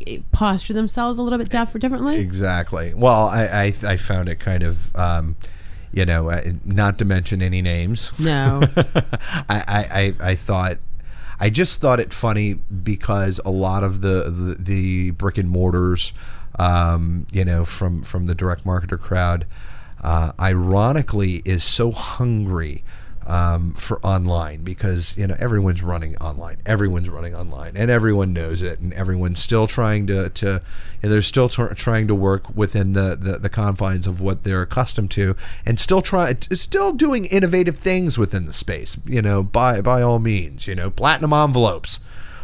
eh, 0.06 0.18
posture 0.30 0.74
themselves 0.74 1.18
a 1.18 1.22
little 1.22 1.38
bit 1.38 1.48
differently. 1.48 2.18
Exactly. 2.18 2.92
Well, 2.94 3.28
I, 3.28 3.44
I 3.44 3.74
I 3.84 3.96
found 3.96 4.28
it 4.28 4.38
kind 4.40 4.62
of 4.62 4.94
um, 4.94 5.36
you 5.92 6.04
know 6.04 6.28
uh, 6.30 6.52
not 6.64 6.98
to 6.98 7.04
mention 7.04 7.40
any 7.40 7.62
names. 7.62 8.12
No, 8.18 8.60
I, 8.76 9.44
I, 9.48 9.88
I, 9.90 10.14
I 10.30 10.34
thought 10.34 10.78
I 11.40 11.50
just 11.50 11.80
thought 11.80 12.00
it 12.00 12.12
funny 12.12 12.54
because 12.54 13.40
a 13.44 13.50
lot 13.50 13.84
of 13.84 14.00
the 14.00 14.24
the, 14.30 14.56
the 14.58 15.10
brick 15.12 15.38
and 15.38 15.48
mortars, 15.48 16.12
um, 16.58 17.26
you 17.30 17.44
know, 17.44 17.64
from 17.64 18.02
from 18.02 18.26
the 18.26 18.34
direct 18.34 18.64
marketer 18.64 18.98
crowd, 18.98 19.46
uh, 20.02 20.32
ironically, 20.38 21.42
is 21.44 21.62
so 21.62 21.92
hungry. 21.92 22.84
Um, 23.28 23.74
for 23.74 24.00
online 24.00 24.62
because 24.62 25.14
you 25.18 25.26
know 25.26 25.36
everyone's 25.38 25.82
running 25.82 26.16
online. 26.16 26.62
Everyone's 26.64 27.10
running 27.10 27.34
online 27.34 27.76
and 27.76 27.90
everyone 27.90 28.32
knows 28.32 28.62
it 28.62 28.80
and 28.80 28.90
everyone's 28.94 29.38
still 29.38 29.66
trying 29.66 30.06
to 30.06 30.30
to 30.30 30.62
and 31.02 31.12
they're 31.12 31.20
still 31.20 31.48
tr- 31.48 31.74
trying 31.74 32.08
to 32.08 32.14
work 32.14 32.54
within 32.56 32.94
the, 32.94 33.16
the 33.20 33.38
the 33.38 33.50
confines 33.50 34.06
of 34.06 34.20
what 34.22 34.44
they're 34.44 34.62
accustomed 34.62 35.10
to 35.12 35.36
and 35.66 35.78
still 35.78 36.00
try 36.02 36.34
still 36.52 36.92
doing 36.92 37.26
innovative 37.26 37.76
things 37.78 38.16
within 38.16 38.46
the 38.46 38.52
space 38.52 38.96
you 39.04 39.22
know 39.22 39.42
by 39.42 39.80
by 39.80 40.02
all 40.02 40.18
means 40.18 40.66
you 40.66 40.74
know 40.74 40.90
platinum 40.90 41.32
envelopes 41.32 42.00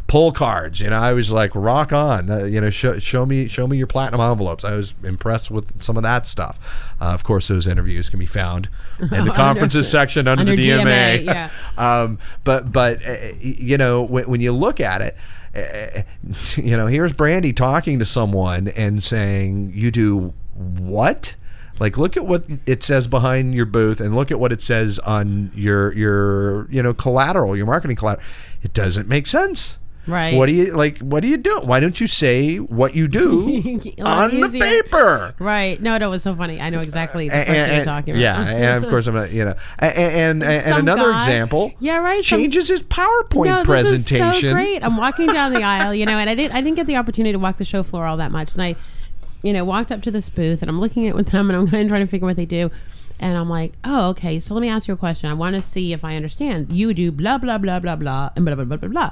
pull 0.07 0.33
cards. 0.33 0.81
You 0.81 0.91
know, 0.91 0.97
I 0.97 1.13
was 1.13 1.31
like, 1.31 1.51
rock 1.55 1.93
on. 1.93 2.31
Uh, 2.31 2.45
you 2.45 2.61
know, 2.61 2.71
show, 2.71 2.99
show 2.99 3.25
me 3.27 3.49
show 3.49 3.67
me 3.67 3.77
your 3.77 3.87
platinum 3.87 4.21
envelopes. 4.21 4.65
I 4.65 4.73
was 4.73 4.95
impressed 5.03 5.51
with 5.51 5.83
some 5.83 5.97
of 5.97 6.03
that 6.03 6.27
stuff. 6.27 6.59
Uh, 7.01 7.07
of 7.07 7.25
course, 7.25 7.49
those 7.49 7.67
interviews 7.67 8.09
can 8.09 8.19
be 8.19 8.27
found 8.27 8.69
in 8.99 9.25
the 9.25 9.33
conferences 9.35 9.91
section 9.91 10.29
under, 10.29 10.43
under 10.43 10.57
the 10.57 10.69
DMA. 10.69 11.25
DMA, 11.25 11.25
yeah. 11.27 11.51
um, 11.79 12.19
but 12.45 12.73
but 12.73 13.05
uh, 13.07 13.17
you 13.41 13.79
know, 13.79 14.03
when, 14.03 14.29
when 14.29 14.41
you 14.41 14.53
look 14.53 14.81
at 14.81 15.03
it. 15.03 15.17
Uh, 15.55 16.03
you 16.57 16.77
know, 16.77 16.89
here's 16.89 17.13
Brandy 17.13 17.53
talking 17.53 18.01
to 18.01 18.05
someone 18.05 18.69
and 18.69 19.03
saying, 19.03 19.73
"You 19.75 19.91
do 19.91 20.35
what?" 20.55 21.37
Like, 21.81 21.97
look 21.97 22.17
at 22.17 22.25
what 22.25 22.45
it 22.67 22.85
says 22.85 23.07
behind 23.07 23.55
your 23.55 23.67
booth, 23.67 24.01
and 24.01 24.15
look 24.15 24.31
at 24.31 24.39
what 24.39 24.53
it 24.53 24.63
says 24.63 24.99
on 25.01 25.53
your 25.55 25.93
your 25.93 26.71
you 26.71 26.83
know 26.83 26.93
collateral, 26.93 27.57
your 27.57 27.67
marketing 27.67 27.97
collateral. 27.97 28.27
It 28.63 28.75
doesn't 28.75 29.09
make 29.09 29.29
sense. 29.29 29.79
Right. 30.07 30.37
What 30.37 30.47
do 30.47 30.53
you 30.53 30.73
like? 30.73 30.99
What 30.99 31.21
do 31.21 31.29
you 31.29 31.37
do? 31.39 31.61
Why 31.63 31.81
don't 31.81 31.99
you 32.01 32.07
say 32.07 32.57
what 32.59 32.95
you 32.95 33.09
do 33.09 33.47
on 34.05 34.41
the 34.41 34.59
paper? 34.61 35.35
Right. 35.39 35.81
No, 35.81 35.97
no, 35.97 36.09
it 36.09 36.11
was 36.11 36.23
so 36.23 36.35
funny. 36.37 36.61
I 36.61 36.69
know 36.71 36.81
exactly 36.81 37.29
the 37.29 37.35
And- 37.37 37.47
person 37.47 37.67
you're 37.69 37.77
and- 37.77 37.85
talking 37.85 38.15
about. 38.15 38.21
Yeah, 38.21 38.43
and 38.43 38.85
of 38.85 38.91
course 38.91 39.07
I'm 39.07 39.15
not. 39.15 39.31
You 39.33 39.47
know, 39.47 39.55
and 39.79 39.95
and, 39.97 40.43
and, 40.45 40.63
Some 40.65 40.81
another 40.81 41.11
guy- 41.11 41.17
example. 41.23 41.73
Yeah, 41.81 41.99
right, 41.99 42.25
some- 42.25 42.39
Changes 42.39 42.69
his 42.69 42.83
PowerPoint 42.83 43.47
no, 43.47 43.65
presentation. 43.65 44.29
This 44.29 44.37
is 44.37 44.43
so 44.43 44.53
great. 44.53 44.85
I'm 44.85 44.97
walking 44.97 45.27
down 45.29 45.53
the 45.55 45.63
aisle, 45.63 45.95
you 45.95 46.05
know, 46.07 46.19
and 46.19 46.29
I 46.29 46.35
didn't 46.35 46.55
I 46.55 46.61
didn't 46.61 46.77
get 46.77 46.87
the 46.87 46.97
opportunity 46.97 47.33
to 47.33 47.39
walk 47.39 47.57
the 47.57 47.65
show 47.65 47.83
floor 47.83 48.05
all 48.07 48.19
that 48.19 48.31
much. 48.31 48.53
And 48.55 48.63
I, 48.63 48.77
you 49.43 49.53
know, 49.53 49.65
walked 49.65 49.91
up 49.91 50.03
to 50.03 50.11
this 50.11 50.29
booth 50.29 50.61
and 50.63 50.69
I'm 50.71 50.81
looking 50.81 51.07
at 51.07 51.11
it 51.11 51.15
with 51.15 51.29
them 51.29 51.49
and 51.51 51.57
I'm 51.59 51.69
kind 51.69 51.83
of 51.85 51.89
trying 51.89 52.05
to 52.05 52.11
figure 52.11 52.27
out 52.27 52.31
what 52.31 52.37
they 52.37 52.47
do. 52.47 52.71
And 53.21 53.39
I'm 53.39 53.49
like, 53.49 53.73
oh, 53.85 54.11
okay. 54.11 54.41
So 54.41 54.55
let 54.55 54.61
me 54.61 54.69
ask 54.69 54.89
you 54.89 54.95
a 54.95 54.97
question. 54.97 55.31
I 55.31 55.35
want 55.35 55.55
to 55.55 55.63
see 55.63 55.93
if 55.93 56.05
I 56.05 56.17
understand. 56.17 56.69
You 56.71 56.93
do 56.93 57.11
blah 57.13 57.39
blah 57.39 57.59
blah 57.59 57.79
blah 57.81 57.97
blah 57.97 58.31
and 58.37 58.45
blah 58.45 58.55
blah 58.55 58.65
blah 58.65 58.77
blah 58.77 58.89
blah. 58.89 59.11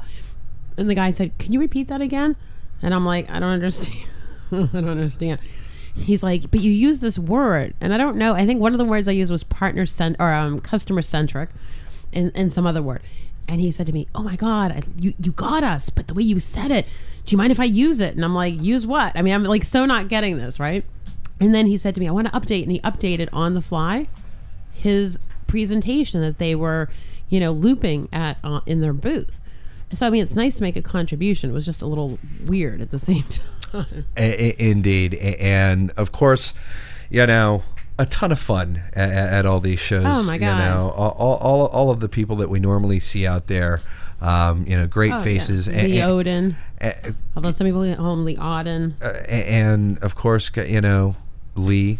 And 0.77 0.89
the 0.89 0.95
guy 0.95 1.11
said, 1.11 1.37
"Can 1.39 1.53
you 1.53 1.61
repeat 1.61 1.89
that 1.89 2.01
again?" 2.01 2.37
And 2.81 2.95
I'm 2.95 3.05
like, 3.05 3.31
"I 3.31 3.41
don't 3.41 3.51
understand. 3.51 4.09
I 4.53 4.67
don't 4.73 4.89
understand." 4.89 5.41
He's 5.95 6.23
like, 6.23 6.51
"But 6.51 6.61
you 6.61 6.71
use 6.71 7.01
this 7.01 7.19
word, 7.19 7.75
and 7.81 7.93
I 7.93 7.99
don't 7.99 8.17
know. 8.17 8.35
I 8.35 8.47
think 8.47 8.61
one 8.61 8.73
of 8.73 8.79
the 8.79 8.85
words 8.85 9.09
I 9.09 9.13
used 9.13 9.31
was 9.31 9.45
partner 9.45 9.87
cent 9.87 10.17
or 10.19 10.33
um, 10.33 10.61
customer 10.61 11.03
centric, 11.03 11.51
and, 12.13 12.33
and 12.35 12.53
some 12.53 12.67
other 12.67 12.83
word." 12.83 13.03
And 13.49 13.61
he 13.61 13.71
said 13.71 13.87
to 13.87 13.93
me, 13.93 14.09
"Oh 14.15 14.23
my 14.23 14.37
God, 14.37 14.73
I, 14.73 14.83
you 14.99 15.15
you 15.21 15.33
got 15.33 15.63
us! 15.65 15.91
But 15.91 16.09
the 16.09 16.15
way 16.15 16.23
you 16.23 16.41
said 16.41 16.71
it, 16.71 16.87
do 17.27 17.35
you 17.35 17.39
mind 17.39 17.53
if 17.53 17.61
I 17.61 17.65
use 17.65 18.01
it?" 18.01 18.15
And 18.15 18.25
I'm 18.25 18.35
like, 18.35 18.61
"Use 18.61 18.87
what?" 18.87 19.13
I 19.15 19.23
mean, 19.23 19.35
I'm 19.35 19.45
like 19.45 19.65
so 19.65 19.85
not 19.85 20.09
getting 20.09 20.39
this 20.39 20.59
right. 20.59 20.85
And 21.41 21.55
then 21.55 21.67
he 21.67 21.77
said 21.77 21.95
to 21.95 22.01
me, 22.01 22.09
"I 22.09 22.13
want 22.13 22.33
to 22.33 22.39
update," 22.39 22.63
and 22.63 22.73
he 22.73 22.81
updated 22.81 23.29
on 23.33 23.55
the 23.55 23.63
fly 23.63 24.09
his 24.73 25.19
presentation 25.47 26.21
that 26.23 26.39
they 26.39 26.55
were, 26.55 26.89
you 27.29 27.39
know, 27.39 27.53
looping 27.53 28.09
at 28.13 28.39
uh, 28.43 28.61
in 28.67 28.81
their 28.81 28.93
booth. 28.93 29.39
So 29.95 30.07
I 30.07 30.11
mean, 30.11 30.23
it's 30.23 30.35
nice 30.35 30.57
to 30.57 30.63
make 30.63 30.77
a 30.77 30.83
contribution. 30.83 31.51
It 31.51 31.53
was 31.53 31.65
just 31.67 31.83
a 31.83 31.87
little 31.87 32.19
weird 32.47 32.81
at 32.81 32.91
the 32.91 32.99
same 32.99 33.25
time. 33.73 34.07
Indeed, 34.17 35.15
and 35.15 35.91
of 35.97 36.13
course, 36.13 36.55
you 37.11 37.27
know, 37.27 37.63
a 37.99 38.07
ton 38.07 38.33
of 38.33 38.39
fun 38.39 38.83
at, 38.95 39.11
at 39.11 39.47
all 39.47 39.61
these 39.61 39.81
shows. 39.81 40.05
Oh, 40.07 40.23
my 40.23 40.39
god! 40.39 40.59
You 40.59 40.65
know, 40.65 40.91
all, 40.97 41.11
all 41.37 41.67
all 41.67 41.91
of 41.91 42.01
the 42.01 42.09
people 42.09 42.37
that 42.37 42.49
we 42.49 42.61
normally 42.61 43.01
see 43.01 43.27
out 43.27 43.47
there. 43.49 43.81
Um, 44.21 44.65
you 44.69 44.77
know, 44.77 44.87
great 44.87 45.13
Oh, 45.13 45.21
faces. 45.23 45.67
a- 45.69 45.73
Lee 45.73 45.99
a- 45.99 46.07
Odden. 46.07 46.55
a- 46.81 46.95
Although 47.35 47.51
some 47.51 47.67
people 47.67 47.83
call 47.97 48.13
him 48.13 48.25
Lee 48.25 48.37
Auden. 48.37 48.95
and 49.29 49.99
of 49.99 50.15
course, 50.15 50.49
you 50.57 50.81
know, 50.81 51.17
Lee, 51.57 51.99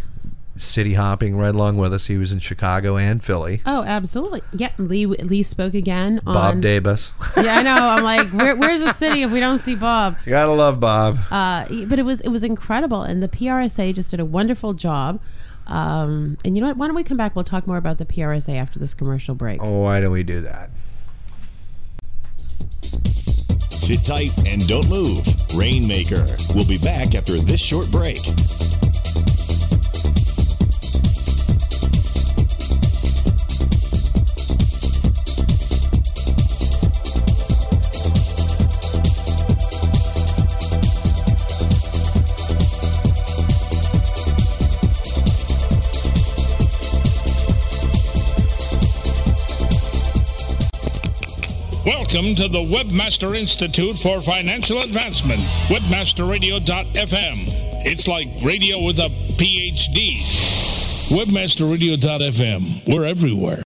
city 0.63 0.95
hopping 0.95 1.37
right 1.37 1.55
along 1.55 1.77
with 1.77 1.93
us. 1.95 2.07
He 2.07 2.17
was 2.17 2.33
in 2.33 2.39
Chicago 2.39 2.97
and 2.97 3.23
Philly. 3.23 3.63
Oh, 3.67 3.83
absolutely. 3.85 4.43
Yeah, 4.53 4.71
Lee 4.79 5.07
Lee 5.07 5.43
spoke 5.43 5.75
again 5.75 6.21
on. 6.27 6.35
Bob 6.35 6.61
Davis. 6.61 7.13
Yeah, 7.37 7.59
I 7.59 7.63
know. 7.63 7.75
I'm 7.77 8.03
like, 8.05 8.29
Where, 8.31 8.55
where's 8.57 8.83
the 8.83 8.93
city 8.93 9.23
if 9.23 9.31
we 9.31 9.41
don't 9.41 9.59
see 9.61 9.75
Bob? 9.75 10.17
you 10.25 10.31
gotta 10.31 10.53
love 10.53 10.79
Bob. 10.81 11.19
Uh, 11.31 11.67
but 11.87 11.99
it 11.99 12.05
was 12.05 12.21
it 12.21 12.29
was 12.29 12.45
incredible, 12.45 13.03
and 13.03 13.23
the 13.23 13.29
PRSA 13.29 13.95
just 13.95 14.11
did 14.13 14.21
a 14.21 14.25
wonderful 14.25 14.75
job. 14.75 15.21
Um, 15.67 16.39
and 16.45 16.57
you 16.57 16.61
know 16.61 16.69
what? 16.69 16.77
Why 16.77 16.87
don't 16.87 16.97
we 16.97 17.05
come 17.05 17.17
back? 17.17 17.35
We'll 17.37 17.45
talk 17.45 17.67
more 17.67 17.77
about 17.77 17.99
the 17.99 18.05
PRSA 18.05 18.57
after 18.57 18.79
this 18.79 18.95
commercial 18.95 19.35
break. 19.35 19.63
oh, 19.63 19.81
why 19.83 20.01
don't 20.01 20.13
we 20.13 20.23
do 20.23 20.41
that? 20.43 20.71
Sit 23.79 24.05
tight 24.05 24.31
and 24.47 24.67
don't 24.69 24.89
move. 24.89 25.27
Rainmaker. 25.55 26.25
We'll 26.55 26.65
be 26.67 26.79
back 26.79 27.15
after 27.15 27.39
this 27.39 27.61
short 27.61 27.91
break. 27.91 28.21
Welcome 52.13 52.35
to 52.35 52.49
the 52.49 52.59
Webmaster 52.59 53.35
Institute 53.35 53.99
for 53.99 54.21
Financial 54.21 54.83
Advancement, 54.83 55.41
webmasterradio.fm. 55.69 57.87
It's 57.87 58.07
like 58.07 58.29
radio 58.43 58.83
with 58.83 58.99
a 58.99 59.09
PhD. 59.39 60.21
Webmasterradio.fm. 61.09 62.87
We're 62.87 63.07
everywhere. 63.07 63.63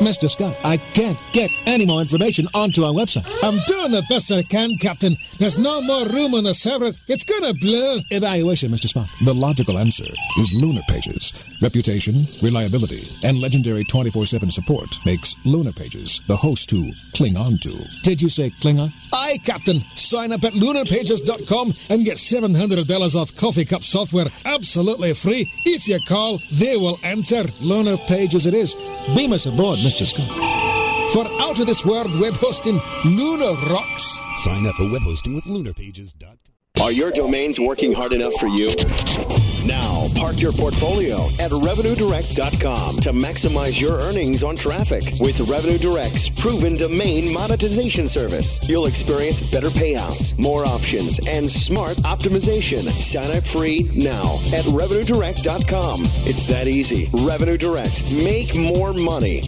Mr. 0.00 0.30
Scott, 0.30 0.56
I 0.64 0.76
can't 0.76 1.18
get 1.32 1.50
any 1.66 1.84
more 1.84 2.00
information 2.00 2.46
onto 2.54 2.84
our 2.84 2.92
website. 2.92 3.26
I'm 3.42 3.58
doing 3.66 3.90
the 3.90 4.04
best 4.08 4.30
I 4.30 4.44
can, 4.44 4.76
Captain. 4.78 5.16
There's 5.38 5.58
no 5.58 5.80
more 5.80 6.06
room 6.06 6.34
on 6.34 6.44
the 6.44 6.54
server. 6.54 6.92
It's 7.08 7.24
gonna 7.24 7.52
blow. 7.54 7.98
Evaluation, 8.10 8.70
Mr. 8.70 8.86
Spock. 8.92 9.08
The 9.24 9.34
logical 9.34 9.76
answer 9.76 10.06
is 10.38 10.52
Lunar 10.54 10.82
Pages. 10.88 11.32
Reputation, 11.60 12.28
reliability, 12.42 13.10
and 13.24 13.38
legendary 13.38 13.84
24-7 13.84 14.52
support 14.52 14.88
makes 15.04 15.34
Lunar 15.44 15.72
Pages 15.72 16.20
the 16.28 16.36
host 16.36 16.68
to 16.68 16.92
cling 17.14 17.36
on 17.36 17.58
to. 17.58 17.84
Did 18.02 18.22
you 18.22 18.28
say 18.28 18.50
Klingon? 18.60 18.92
Aye, 19.12 19.38
Captain. 19.44 19.84
Sign 19.96 20.30
up 20.32 20.44
at 20.44 20.52
lunarpages.com 20.52 21.74
and 21.88 22.04
get 22.04 22.18
$700 22.18 23.14
off 23.14 23.34
coffee 23.34 23.64
cup 23.64 23.82
software 23.82 24.26
absolutely 24.44 25.12
free. 25.14 25.50
If 25.64 25.88
you 25.88 25.98
call, 26.06 26.40
they 26.52 26.76
will 26.76 26.98
answer. 27.02 27.46
Lunar 27.60 27.96
Pages 27.96 28.46
it 28.46 28.54
is. 28.54 28.74
Beam 29.16 29.32
us 29.32 29.46
aboard, 29.46 29.78
For 31.12 31.26
out 31.40 31.58
of 31.58 31.66
this 31.66 31.84
world 31.84 32.18
web 32.20 32.34
hosting, 32.34 32.80
Lunar 33.04 33.54
rocks. 33.70 34.20
Sign 34.42 34.66
up 34.66 34.74
for 34.74 34.90
web 34.90 35.02
hosting 35.02 35.34
with 35.34 35.44
lunarpages.com. 35.44 36.38
Are 36.80 36.92
your 36.92 37.10
domains 37.10 37.58
working 37.58 37.92
hard 37.92 38.12
enough 38.12 38.34
for 38.34 38.46
you? 38.46 38.68
Now, 39.66 40.06
park 40.14 40.40
your 40.40 40.52
portfolio 40.52 41.24
at 41.40 41.50
RevenueDirect.com 41.50 43.00
to 43.00 43.12
maximize 43.12 43.80
your 43.80 43.98
earnings 44.00 44.44
on 44.44 44.54
traffic. 44.54 45.02
With 45.18 45.40
Revenue 45.40 45.78
Direct's 45.78 46.28
proven 46.28 46.76
domain 46.76 47.32
monetization 47.32 48.06
service, 48.06 48.60
you'll 48.68 48.86
experience 48.86 49.40
better 49.40 49.70
payouts, 49.70 50.38
more 50.38 50.64
options, 50.64 51.18
and 51.26 51.50
smart 51.50 51.96
optimization. 51.98 52.88
Sign 53.00 53.36
up 53.36 53.44
free 53.44 53.90
now 53.94 54.36
at 54.54 54.64
RevenueDirect.com. 54.66 56.02
It's 56.26 56.46
that 56.46 56.68
easy. 56.68 57.08
Revenue 57.12 57.58
Direct. 57.58 58.04
Make 58.12 58.54
more 58.54 58.92
money. 58.92 59.42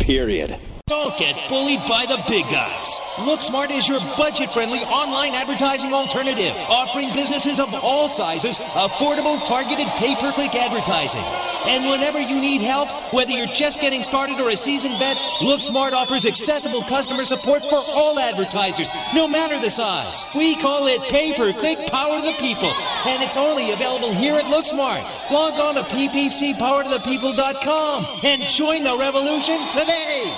Period. 0.00 0.58
Don't 0.90 1.14
get 1.16 1.48
bullied 1.48 1.80
by 1.88 2.04
the 2.04 2.20
big 2.26 2.42
guys. 2.50 2.98
LookSmart 3.22 3.70
is 3.70 3.86
your 3.86 4.00
budget-friendly 4.16 4.80
online 4.80 5.34
advertising 5.34 5.92
alternative, 5.92 6.52
offering 6.68 7.14
businesses 7.14 7.60
of 7.60 7.72
all 7.84 8.08
sizes 8.08 8.58
affordable, 8.58 9.38
targeted 9.46 9.86
pay-per-click 10.02 10.56
advertising. 10.56 11.22
And 11.70 11.88
whenever 11.88 12.18
you 12.18 12.40
need 12.40 12.60
help, 12.60 12.88
whether 13.14 13.30
you're 13.30 13.46
just 13.46 13.80
getting 13.80 14.02
started 14.02 14.40
or 14.40 14.50
a 14.50 14.56
seasoned 14.56 14.98
vet, 14.98 15.16
LookSmart 15.38 15.92
offers 15.92 16.26
accessible 16.26 16.82
customer 16.82 17.24
support 17.24 17.62
for 17.70 17.84
all 17.86 18.18
advertisers, 18.18 18.90
no 19.14 19.28
matter 19.28 19.60
the 19.60 19.70
size. 19.70 20.24
We 20.34 20.56
call 20.56 20.88
it 20.88 21.00
pay-per-click 21.02 21.86
power 21.92 22.18
to 22.18 22.24
the 22.24 22.34
people, 22.40 22.72
and 23.06 23.22
it's 23.22 23.36
only 23.36 23.70
available 23.70 24.12
here 24.12 24.34
at 24.34 24.46
LookSmart. 24.46 25.04
Log 25.30 25.54
on 25.54 25.76
to 25.76 25.82
ppcpowertothepeople.com 25.82 28.06
and 28.24 28.42
join 28.42 28.82
the 28.82 28.96
revolution 28.98 29.60
today. 29.70 30.36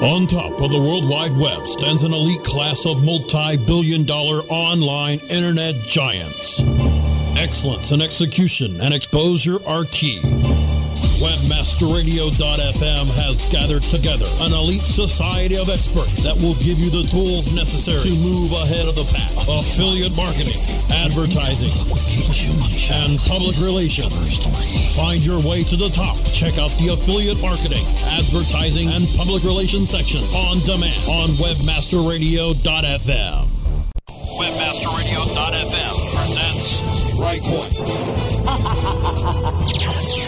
On 0.00 0.28
top 0.28 0.60
of 0.60 0.70
the 0.70 0.78
World 0.78 1.08
Wide 1.08 1.36
Web 1.36 1.66
stands 1.66 2.04
an 2.04 2.12
elite 2.12 2.44
class 2.44 2.86
of 2.86 3.02
multi 3.02 3.56
billion 3.56 4.04
dollar 4.04 4.42
online 4.42 5.18
internet 5.28 5.74
giants. 5.82 6.60
Excellence 7.36 7.90
in 7.90 8.00
execution 8.00 8.80
and 8.80 8.94
exposure 8.94 9.58
are 9.66 9.84
key. 9.86 10.20
Webmasterradio.fm 11.18 13.06
has 13.08 13.36
gathered 13.50 13.82
together 13.82 14.26
an 14.38 14.52
elite 14.52 14.82
society 14.82 15.56
of 15.56 15.68
experts 15.68 16.22
that 16.22 16.36
will 16.36 16.54
give 16.54 16.78
you 16.78 16.90
the 16.90 17.02
tools 17.08 17.52
necessary 17.52 18.00
to 18.02 18.10
move 18.10 18.52
ahead 18.52 18.86
of 18.86 18.94
the 18.94 19.02
pack. 19.04 19.32
Affiliate 19.48 20.14
marketing, 20.14 20.60
advertising, 20.90 21.72
and 22.90 23.18
public 23.20 23.56
relations. 23.56 24.38
Find 24.94 25.20
your 25.20 25.40
way 25.40 25.64
to 25.64 25.76
the 25.76 25.88
top. 25.88 26.24
Check 26.26 26.56
out 26.56 26.70
the 26.78 26.92
affiliate 26.92 27.40
marketing, 27.40 27.84
advertising, 28.02 28.88
and 28.88 29.08
public 29.16 29.42
relations 29.42 29.90
section 29.90 30.22
on 30.34 30.60
demand 30.60 31.02
on 31.08 31.30
webmasterradio.fm. 31.30 33.48
Webmasterradio.fm 34.38 36.14
presents 36.14 36.80
Right 37.18 37.42
Point. 37.42 37.74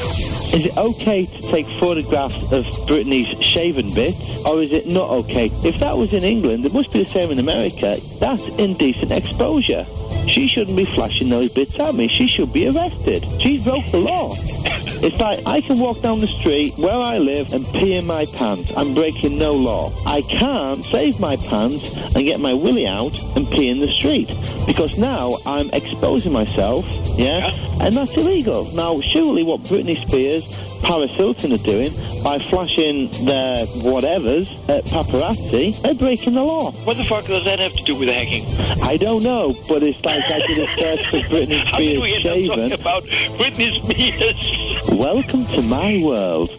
Is 0.52 0.66
it 0.66 0.76
okay 0.76 1.26
to 1.26 1.42
take 1.42 1.66
photographs 1.78 2.35
of 2.50 2.64
Britney's 2.88 3.40
shaven 3.45 3.95
bits, 3.95 4.19
or 4.45 4.61
is 4.61 4.73
it 4.73 4.88
not 4.88 5.09
okay? 5.11 5.47
If 5.62 5.78
that 5.78 5.97
was 5.97 6.12
in 6.12 6.25
England, 6.25 6.66
it 6.66 6.73
must 6.73 6.90
be 6.90 7.04
the 7.04 7.09
same 7.09 7.30
in 7.30 7.38
America. 7.38 7.99
That's 8.19 8.42
indecent 8.59 9.12
exposure. 9.12 9.87
She 10.26 10.49
shouldn't 10.49 10.76
be 10.76 10.85
flashing 10.85 11.28
those 11.28 11.50
bits 11.50 11.78
at 11.78 11.95
me. 11.95 12.09
She 12.09 12.26
should 12.26 12.52
be 12.52 12.66
arrested. 12.69 13.25
She 13.40 13.59
broke 13.59 13.87
the 13.90 13.99
law. 13.99 14.37
It's 15.02 15.16
like 15.16 15.40
I 15.47 15.62
can 15.62 15.78
walk 15.78 16.02
down 16.02 16.21
the 16.21 16.26
street 16.26 16.76
where 16.76 17.00
I 17.00 17.16
live 17.16 17.54
and 17.54 17.64
pee 17.69 17.95
in 17.97 18.04
my 18.04 18.26
pants. 18.26 18.71
I'm 18.76 18.92
breaking 18.92 19.38
no 19.38 19.52
law. 19.52 19.95
I 20.04 20.21
can't 20.21 20.85
save 20.85 21.19
my 21.19 21.37
pants 21.37 21.90
and 22.14 22.23
get 22.26 22.38
my 22.38 22.52
willy 22.52 22.87
out 22.87 23.19
and 23.35 23.49
pee 23.50 23.71
in 23.71 23.78
the 23.78 23.88
street 23.88 24.28
because 24.66 24.99
now 24.99 25.38
I'm 25.47 25.71
exposing 25.71 26.33
myself, 26.33 26.85
yeah, 27.16 27.50
and 27.80 27.97
that's 27.97 28.14
illegal. 28.14 28.71
Now, 28.75 29.00
surely 29.00 29.42
what 29.42 29.62
Britney 29.62 29.99
Spears, 30.07 30.39
Paris 30.82 31.11
Hilton 31.12 31.52
are 31.52 31.59
doing 31.59 31.92
by 32.23 32.38
flashing 32.38 33.11
their 33.25 33.66
whatevers 33.66 34.49
at 34.68 34.85
paparazzi, 34.87 35.80
they're 35.82 35.94
breaking 35.94 36.35
the 36.35 36.42
law. 36.42 36.73
What 36.85 36.97
the 36.97 37.04
fuck 37.04 37.26
does 37.26 37.44
that 37.44 37.59
have 37.59 37.75
to 37.75 37.82
do 37.85 37.94
with 37.97 38.09
hacking? 38.09 38.47
I 38.82 38.97
don't 38.97 39.23
know, 39.23 39.54
but 39.68 39.82
it's 39.82 40.02
like 40.04 40.25
I 40.25 40.40
did 40.47 40.59
a 40.59 40.66
search 40.76 41.06
for 41.11 41.18
Britney 41.28 41.62
How 41.66 41.76
did 41.78 42.00
we 42.00 42.18
Spears 42.18 42.50
end 42.50 42.73
up 42.73 42.80
talking 42.80 42.80
about 42.80 43.04
Britney 43.38 43.82
Spears? 43.82 44.99
Welcome 44.99 45.47
to 45.47 45.62
my 45.62 46.02
world. 46.02 46.50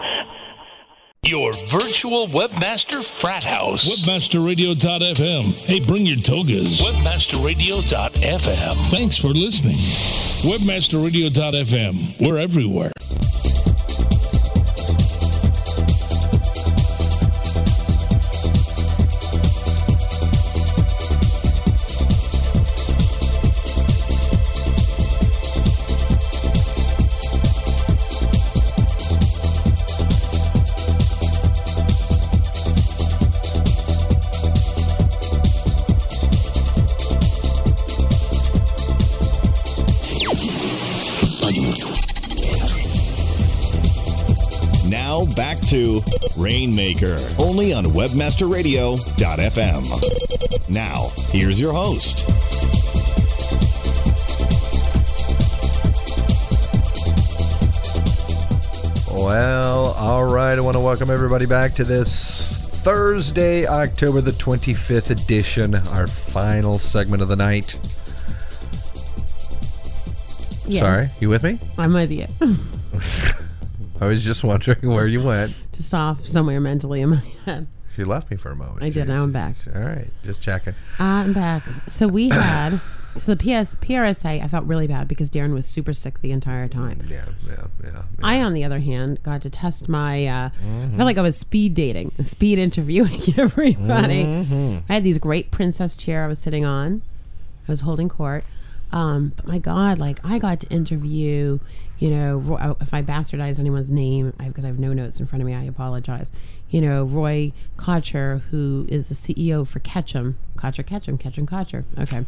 Your 1.29 1.53
virtual 1.67 2.27
webmaster 2.29 3.05
frat 3.05 3.43
house. 3.43 3.87
Webmasterradio.fm. 3.87 5.53
Hey, 5.59 5.79
bring 5.79 6.07
your 6.07 6.17
togas. 6.17 6.81
Webmasterradio.fm. 6.81 8.89
Thanks 8.89 9.15
for 9.15 9.27
listening. 9.27 9.77
Webmasterradio.fm. 10.41 12.19
We're 12.19 12.39
everywhere. 12.39 12.91
To 45.69 46.03
Rainmaker, 46.35 47.17
only 47.37 47.71
on 47.73 47.85
webmasterradio.fm. 47.85 50.67
Now, 50.67 51.09
here's 51.29 51.59
your 51.59 51.73
host. 51.73 52.23
Well, 59.11 59.93
all 59.93 60.25
right. 60.25 60.57
I 60.57 60.61
want 60.61 60.73
to 60.75 60.79
welcome 60.79 61.11
everybody 61.11 61.45
back 61.45 61.75
to 61.75 61.83
this 61.83 62.57
Thursday, 62.57 63.67
October 63.67 64.21
the 64.21 64.31
25th 64.31 65.11
edition, 65.11 65.75
our 65.75 66.07
final 66.07 66.79
segment 66.79 67.21
of 67.21 67.27
the 67.27 67.35
night. 67.35 67.77
Yes. 70.65 70.81
Sorry, 70.81 71.05
you 71.19 71.29
with 71.29 71.43
me? 71.43 71.59
I'm 71.77 71.93
with 71.93 72.11
you. 72.11 72.25
I 74.01 74.05
was 74.05 74.23
just 74.23 74.43
wondering 74.43 74.89
where 74.89 75.07
you 75.07 75.21
went. 75.21 75.53
Just 75.73 75.93
off 75.93 76.25
somewhere 76.25 76.59
mentally 76.59 77.01
in 77.01 77.09
my 77.09 77.23
head. 77.45 77.67
She 77.95 78.03
left 78.03 78.31
me 78.31 78.37
for 78.37 78.51
a 78.51 78.55
moment. 78.55 78.81
I 78.83 78.89
did. 78.89 79.07
Now 79.07 79.23
I'm 79.23 79.31
back. 79.31 79.55
All 79.75 79.81
right, 79.81 80.09
just 80.23 80.41
checking. 80.41 80.73
Uh, 80.99 81.03
I'm 81.03 81.33
back. 81.33 81.63
So 81.87 82.07
we 82.07 82.29
had 82.29 82.79
so 83.17 83.33
the 83.33 83.37
PS 83.37 83.75
PRSA. 83.75 84.41
I 84.41 84.47
felt 84.47 84.65
really 84.65 84.87
bad 84.87 85.07
because 85.09 85.29
Daron 85.29 85.53
was 85.53 85.65
super 85.65 85.93
sick 85.93 86.21
the 86.21 86.31
entire 86.31 86.67
time. 86.69 87.01
Yeah, 87.09 87.25
yeah, 87.45 87.67
yeah. 87.83 88.03
I, 88.23 88.41
on 88.41 88.53
the 88.53 88.63
other 88.63 88.79
hand, 88.79 89.21
got 89.23 89.41
to 89.41 89.49
test 89.49 89.89
my. 89.89 90.25
Uh, 90.27 90.49
Mm-hmm. 90.49 90.93
I 90.93 90.97
felt 90.97 91.05
like 91.07 91.17
I 91.17 91.21
was 91.21 91.35
speed 91.37 91.73
dating, 91.73 92.11
speed 92.23 92.57
interviewing 92.59 93.21
everybody. 93.37 94.23
Mhm. 94.23 94.83
I 94.87 94.93
had 94.93 95.03
these 95.03 95.17
great 95.17 95.51
princess 95.51 95.97
chair 95.97 96.23
I 96.23 96.27
was 96.27 96.39
sitting 96.39 96.63
on. 96.63 97.01
I 97.67 97.71
was 97.71 97.81
holding 97.81 98.07
court. 98.07 98.43
Um, 98.91 99.33
but 99.35 99.47
my 99.47 99.57
God, 99.59 99.99
like 99.99 100.19
I 100.23 100.39
got 100.39 100.61
to 100.61 100.67
interview. 100.69 101.59
You 101.99 102.11
know, 102.11 102.37
Ro- 102.37 102.77
if 102.79 102.93
I 102.93 103.01
bastardize 103.03 103.59
anyone's 103.59 103.91
name, 103.91 104.31
because 104.37 104.63
I 104.63 104.67
have 104.67 104.79
no 104.79 104.93
notes 104.93 105.19
in 105.19 105.27
front 105.27 105.41
of 105.41 105.45
me, 105.45 105.53
I 105.53 105.63
apologize. 105.63 106.31
You 106.69 106.79
know, 106.81 107.03
Roy 107.03 107.51
Kotcher, 107.77 108.39
who 108.51 108.85
is 108.89 109.09
the 109.09 109.15
CEO 109.15 109.67
for 109.67 109.79
Ketchum, 109.79 110.37
Kotcher 110.55 110.85
Ketchum, 110.85 111.17
Ketchum 111.17 111.45
Kotcher. 111.45 111.83
Okay. 111.99 112.23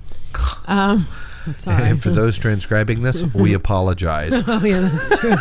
Um, 0.67 1.07
sorry. 1.51 1.84
And 1.86 2.03
for 2.03 2.10
those 2.10 2.38
transcribing 2.38 3.01
this, 3.03 3.21
we 3.34 3.53
apologize. 3.53 4.34
oh 4.47 4.62
yeah, 4.65 4.81
that's 4.81 5.07
true. 5.19 5.31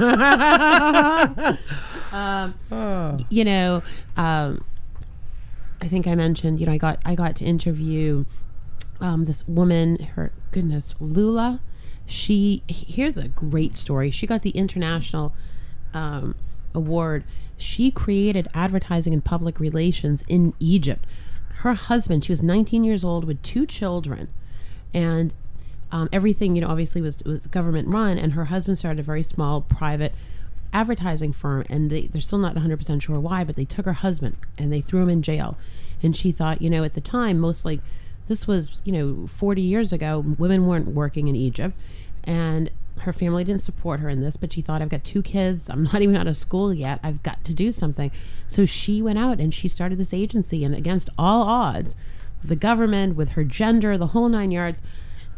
um, 2.13 2.55
You 3.31 3.45
know, 3.45 3.83
um, 4.17 4.65
I 5.83 5.89
think 5.89 6.07
I 6.07 6.15
mentioned. 6.15 6.61
You 6.61 6.67
know, 6.67 6.73
I 6.73 6.79
got 6.79 7.01
I 7.05 7.15
got 7.15 7.37
to 7.37 7.45
interview 7.45 8.25
um, 9.01 9.25
this 9.25 9.47
woman. 9.49 9.97
Her 10.15 10.31
goodness, 10.53 10.95
Lula. 11.01 11.61
She 12.11 12.63
here's 12.69 13.17
a 13.17 13.29
great 13.29 13.77
story. 13.77 14.11
She 14.11 14.27
got 14.27 14.43
the 14.43 14.51
international 14.51 15.33
um, 15.95 16.35
award. 16.75 17.25
She 17.57 17.91
created 17.91 18.49
advertising 18.55 19.13
and 19.13 19.25
public 19.25 19.61
relations 19.61 20.25
in 20.29 20.55
Egypt. 20.59 21.05
Her 21.57 21.75
husband, 21.75 22.25
she 22.25 22.33
was 22.33 22.43
19 22.43 22.85
years 22.85 23.05
old 23.05 23.25
with 23.25 23.41
two 23.43 23.67
children, 23.67 24.29
and 24.93 25.33
um, 25.93 26.09
everything 26.13 26.57
you 26.57 26.63
know 26.63 26.69
obviously 26.69 27.01
was 27.01 27.23
was 27.25 27.47
government 27.47 27.89
run. 27.89 28.19
And 28.19 28.33
her 28.33 28.47
husband 28.47 28.79
started 28.79 29.01
a 29.01 29.05
very 29.05 29.23
small 29.23 29.61
private 29.61 30.13
advertising 30.73 31.33
firm, 31.33 31.65
and 31.71 31.91
they, 31.91 32.07
they're 32.07 32.21
still 32.21 32.39
not 32.39 32.55
100 32.55 32.77
percent 32.77 33.03
sure 33.03 33.21
why, 33.21 33.45
but 33.45 33.57
they 33.57 33.65
took 33.65 33.87
her 33.87 33.93
husband 33.93 34.37
and 34.59 34.73
they 34.73 34.81
threw 34.81 35.03
him 35.03 35.11
in 35.11 35.23
jail. 35.23 35.57
And 36.03 36.17
she 36.17 36.33
thought, 36.33 36.63
you 36.63 36.71
know, 36.71 36.83
at 36.83 36.95
the 36.95 37.01
time, 37.01 37.39
mostly 37.39 37.81
this 38.31 38.47
was 38.47 38.81
you 38.85 38.93
know 38.93 39.27
40 39.27 39.61
years 39.61 39.93
ago, 39.93 40.21
women 40.39 40.67
weren't 40.67 40.89
working 40.89 41.29
in 41.29 41.37
Egypt, 41.37 41.77
and 42.25 42.71
her 43.01 43.13
family 43.13 43.45
didn't 43.45 43.63
support 43.63 44.01
her 44.01 44.09
in 44.09 44.21
this, 44.21 44.37
but 44.37 44.53
she 44.53 44.61
thought, 44.61 44.83
I've 44.83 44.89
got 44.89 45.05
two 45.05 45.23
kids. 45.23 45.69
I'm 45.71 45.85
not 45.85 46.03
even 46.03 46.17
out 46.17 46.27
of 46.27 46.37
school 46.37 46.73
yet. 46.73 47.01
I've 47.03 47.23
got 47.23 47.45
to 47.45 47.55
do 47.55 47.73
something. 47.73 48.11
So 48.49 48.67
she 48.67 49.03
went 49.03 49.19
out 49.19 49.41
and 49.41 49.53
she 49.53 49.69
started 49.69 49.99
this 49.99 50.15
agency, 50.15 50.65
and 50.65 50.75
against 50.75 51.11
all 51.19 51.47
odds, 51.47 51.97
the 52.43 52.57
government, 52.57 53.17
with 53.17 53.31
her 53.31 53.45
gender, 53.45 53.99
the 53.99 54.09
whole 54.09 54.29
nine 54.29 54.51
yards, 54.51 54.81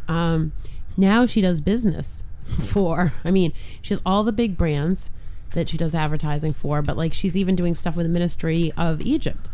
um, 0.08 0.52
now 0.96 1.26
she 1.26 1.40
does 1.40 1.60
business 1.60 2.24
for, 2.60 3.12
I 3.24 3.30
mean, 3.30 3.52
she 3.80 3.94
has 3.94 4.00
all 4.04 4.24
the 4.24 4.32
big 4.32 4.56
brands 4.56 5.10
that 5.50 5.68
she 5.68 5.76
does 5.76 5.94
advertising 5.94 6.52
for, 6.52 6.80
but 6.82 6.96
like 6.96 7.12
she's 7.12 7.36
even 7.36 7.56
doing 7.56 7.74
stuff 7.74 7.94
with 7.96 8.06
the 8.06 8.12
Ministry 8.12 8.72
of 8.76 9.00
Egypt 9.00 9.48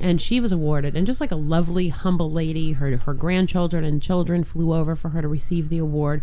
and 0.00 0.20
she 0.20 0.40
was 0.40 0.52
awarded 0.52 0.96
and 0.96 1.06
just 1.06 1.20
like 1.20 1.30
a 1.30 1.36
lovely 1.36 1.88
humble 1.88 2.30
lady 2.30 2.72
her 2.72 2.96
her 2.96 3.14
grandchildren 3.14 3.84
and 3.84 4.02
children 4.02 4.42
flew 4.44 4.72
over 4.72 4.96
for 4.96 5.10
her 5.10 5.22
to 5.22 5.28
receive 5.28 5.68
the 5.68 5.78
award. 5.78 6.22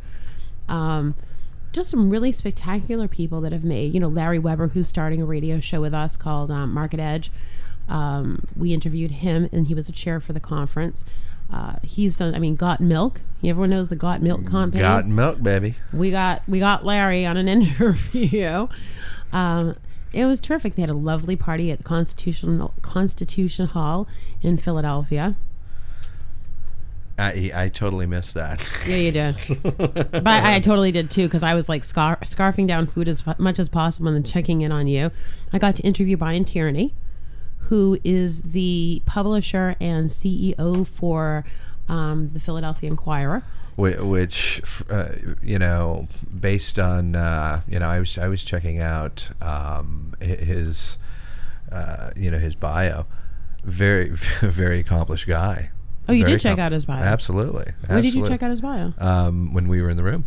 Um, 0.68 1.16
just 1.72 1.92
some 1.92 2.10
really 2.10 2.32
spectacular 2.32 3.08
people 3.08 3.42
that 3.42 3.52
have 3.52 3.64
made 3.64 3.94
you 3.94 4.00
know 4.00 4.08
larry 4.08 4.40
weber 4.40 4.70
who's 4.70 4.88
starting 4.88 5.22
a 5.22 5.26
radio 5.26 5.60
show 5.60 5.82
with 5.82 5.94
us 5.94 6.18
called 6.18 6.52
um, 6.52 6.74
market 6.74 7.00
edge. 7.00 7.32
Um, 7.88 8.44
we 8.56 8.74
interviewed 8.74 9.12
him 9.12 9.50
and 9.52 9.68
he 9.68 9.74
was 9.74 9.90
a 9.90 9.92
chair 9.92 10.20
for 10.20 10.34
the 10.34 10.40
conference. 10.40 11.04
Uh, 11.52 11.78
he's 11.82 12.18
done 12.18 12.36
i 12.36 12.40
mean 12.40 12.56
got 12.56 12.80
milk. 12.80 13.22
Everyone 13.44 13.70
knows 13.70 13.90
the 13.90 13.96
got 13.96 14.22
milk 14.22 14.48
campaign? 14.50 14.82
Got 14.82 15.08
milk, 15.08 15.42
baby. 15.42 15.76
we 15.94 16.12
got 16.12 16.48
we 16.48 16.60
got 16.60 16.86
Larry 16.86 17.26
on 17.26 17.38
an 17.38 17.48
interview. 17.48 18.68
Um, 19.32 19.76
It 20.12 20.26
was 20.26 20.40
terrific. 20.40 20.76
They 20.76 20.82
had 20.82 20.90
a 20.90 20.96
lovely 20.96 21.36
party 21.36 21.72
at 21.72 21.78
the 21.78 21.84
Constitution 21.84 22.68
Constitution 22.82 23.68
Hall 23.68 24.08
in 24.42 24.58
Philadelphia. 24.58 25.36
I, 27.20 27.52
I 27.54 27.70
totally 27.70 28.06
missed 28.06 28.34
that. 28.36 28.66
Yeah, 28.88 28.96
you 28.96 29.12
did. 29.12 29.36
but 29.78 30.26
I, 30.26 30.56
I 30.56 30.60
totally 30.62 30.92
did 30.92 31.12
too 31.12 31.28
because 31.28 31.44
I 31.44 31.54
was 31.54 31.68
like 31.68 31.84
scar- 31.84 32.20
scarfing 32.22 32.66
down 32.66 32.88
food 32.88 33.10
as 33.10 33.24
much 33.38 33.60
as 33.60 33.68
possible 33.68 34.08
and 34.08 34.16
then 34.16 34.24
checking 34.24 34.62
in 34.62 34.72
on 34.72 34.88
you. 34.88 35.12
I 35.52 35.60
got 35.60 35.76
to 35.76 35.84
interview 35.84 36.16
Brian 36.16 36.46
Tierney, 36.46 36.94
who 37.64 38.00
is 38.06 38.44
the 38.44 39.02
publisher 39.06 39.76
and 39.82 40.10
CEO 40.10 40.88
for 40.88 41.44
um, 41.90 42.30
the 42.30 42.40
Philadelphia 42.40 42.90
Inquirer. 42.90 43.44
Whi- 43.80 44.02
which 44.02 44.62
uh, 44.90 45.10
you 45.42 45.58
know 45.60 46.08
based 46.40 46.78
on 46.80 47.16
uh, 47.16 47.62
you 47.68 47.80
know 47.80 47.88
I 47.90 48.00
was 48.00 48.18
I 48.18 48.28
was 48.28 48.44
checking 48.44 48.80
out 48.80 49.30
um, 49.42 50.14
his 50.20 50.98
uh, 51.72 52.12
you 52.16 52.30
know 52.32 52.40
his 52.40 52.56
bio. 52.56 53.06
Very 53.64 54.10
very 54.42 54.80
accomplished 54.80 55.28
guy. 55.28 55.72
Oh, 56.08 56.12
you 56.14 56.24
Very 56.26 56.38
did 56.38 56.42
check 56.42 56.56
com- 56.58 56.66
out 56.66 56.72
his 56.72 56.86
bio. 56.86 57.04
absolutely. 57.04 57.74
When 57.86 58.02
did 58.02 58.16
you 58.16 58.26
check 58.28 58.42
out 58.42 58.50
his 58.50 58.62
bio? 58.62 58.94
um, 58.98 59.54
when 59.54 59.68
we 59.68 59.82
were 59.82 59.90
in 59.92 59.98
the 59.98 60.04
room 60.04 60.26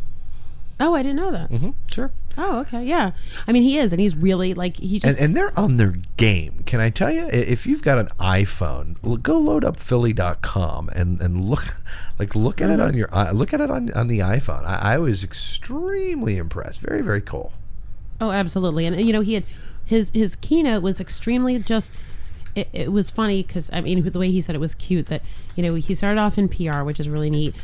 Oh, 0.83 0.95
I 0.95 1.03
didn't 1.03 1.16
know 1.16 1.31
that. 1.33 1.51
mm-hmm. 1.51 1.71
sure 1.92 2.11
Oh, 2.38 2.61
okay, 2.61 2.83
yeah. 2.83 3.11
I 3.47 3.53
mean, 3.53 3.62
he 3.62 3.77
is, 3.77 3.92
and 3.92 4.01
he's 4.01 4.16
really 4.16 4.55
like 4.55 4.79
he 4.79 4.99
just. 4.99 5.21
and 5.21 5.35
they're 5.35 5.53
on 5.59 5.77
their 5.77 5.95
game. 6.16 6.62
Can 6.64 6.81
I 6.81 6.88
tell 6.88 7.11
you? 7.11 7.29
If 7.29 7.66
you've 7.66 7.83
got 7.83 7.99
an 7.99 8.07
iPhone, 8.18 9.23
go 9.23 9.38
load 9.38 9.64
up 9.66 9.79
Philly.com 9.79 10.88
and, 10.95 11.21
and 11.21 11.45
look, 11.45 11.77
like 12.18 12.35
look 12.35 12.62
at 12.62 12.71
it 12.71 12.79
Mm-hmm. 12.79 12.83
on 12.88 12.95
your, 12.95 13.09
i- 13.14 13.31
look 13.33 13.53
at 13.53 13.61
it 13.61 13.71
on, 13.71 13.92
on 13.92 14.09
the 14.09 14.21
iPhone. 14.21 14.64
I, 14.64 14.95
I 14.95 14.99
was 14.99 15.23
extremely 15.23 16.38
impressed. 16.38 16.81
Very, 16.81 17.03
very 17.03 17.21
cool. 17.21 17.53
Oh, 18.18 18.31
absolutely. 18.31 18.87
And 18.87 18.99
you 18.99 19.12
know, 19.12 19.21
he 19.21 19.35
had 19.35 19.45
his 19.85 20.11
his 20.12 20.37
keynote 20.37 20.83
was 20.83 21.01
extremely 21.01 21.59
just. 21.59 21.92
It, 22.55 22.68
it 22.73 22.92
was 22.92 23.09
funny 23.11 23.42
because 23.42 23.71
I 23.73 23.81
mean 23.81 24.03
the 24.05 24.18
way 24.18 24.31
he 24.31 24.40
said 24.42 24.55
it 24.55 24.59
was 24.59 24.75
cute 24.75 25.07
that 25.07 25.23
you 25.57 25.62
know 25.62 25.75
he 25.75 25.95
started 25.95 26.18
off 26.21 26.37
in 26.38 26.49
PR, 26.49 26.83
which 26.83 26.99
is 27.01 27.09
really 27.09 27.31
neat. 27.31 27.55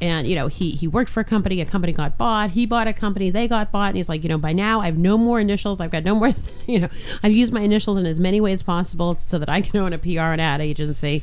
And 0.00 0.26
you 0.26 0.34
know 0.34 0.48
he 0.48 0.72
he 0.72 0.86
worked 0.86 1.10
for 1.10 1.20
a 1.20 1.24
company. 1.24 1.60
A 1.60 1.64
company 1.64 1.92
got 1.92 2.18
bought. 2.18 2.50
He 2.50 2.66
bought 2.66 2.86
a 2.86 2.92
company. 2.92 3.30
They 3.30 3.48
got 3.48 3.72
bought. 3.72 3.88
And 3.88 3.96
he's 3.96 4.08
like, 4.08 4.22
you 4.22 4.28
know, 4.28 4.36
by 4.38 4.52
now 4.52 4.80
I 4.80 4.86
have 4.86 4.98
no 4.98 5.16
more 5.16 5.40
initials. 5.40 5.80
I've 5.80 5.90
got 5.90 6.04
no 6.04 6.14
more. 6.14 6.34
You 6.66 6.80
know, 6.80 6.88
I've 7.22 7.30
used 7.30 7.52
my 7.52 7.60
initials 7.60 7.96
in 7.96 8.06
as 8.06 8.18
many 8.18 8.40
ways 8.40 8.60
possible 8.60 9.16
so 9.20 9.38
that 9.38 9.48
I 9.48 9.60
can 9.60 9.78
own 9.80 9.92
a 9.92 9.98
PR 9.98 10.32
and 10.34 10.40
ad 10.40 10.60
agency. 10.60 11.22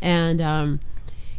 And 0.00 0.40
um, 0.40 0.78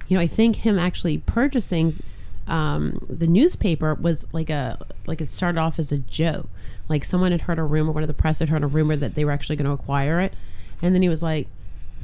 you 0.10 0.18
know, 0.18 0.22
I 0.22 0.28
think 0.28 0.58
him 0.58 0.78
actually 0.78 1.20
purchasing 1.20 2.02
um, 2.48 3.00
the 3.10 3.28
newspaper 3.28 3.94
was 3.96 4.26
like 4.34 4.50
a 4.50 4.86
like 5.06 5.22
it 5.22 5.30
started 5.30 5.60
off 5.60 5.80
as 5.80 5.92
a 5.92 5.98
joke. 5.98 6.50
Like 6.90 7.04
someone 7.04 7.32
had 7.32 7.42
heard 7.42 7.60
a 7.60 7.64
rumor, 7.64 7.92
one 7.92 8.04
of 8.04 8.08
the 8.08 8.14
press 8.14 8.40
had 8.40 8.50
heard 8.50 8.64
a 8.64 8.68
rumor 8.68 8.96
that 8.96 9.16
they 9.16 9.26
were 9.26 9.32
actually 9.32 9.58
going 9.58 9.66
to 9.66 9.72
acquire 9.72 10.22
it, 10.22 10.34
and 10.82 10.96
then 10.96 11.02
he 11.02 11.10
was 11.10 11.22
like, 11.22 11.48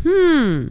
"Hmm, 0.04 0.68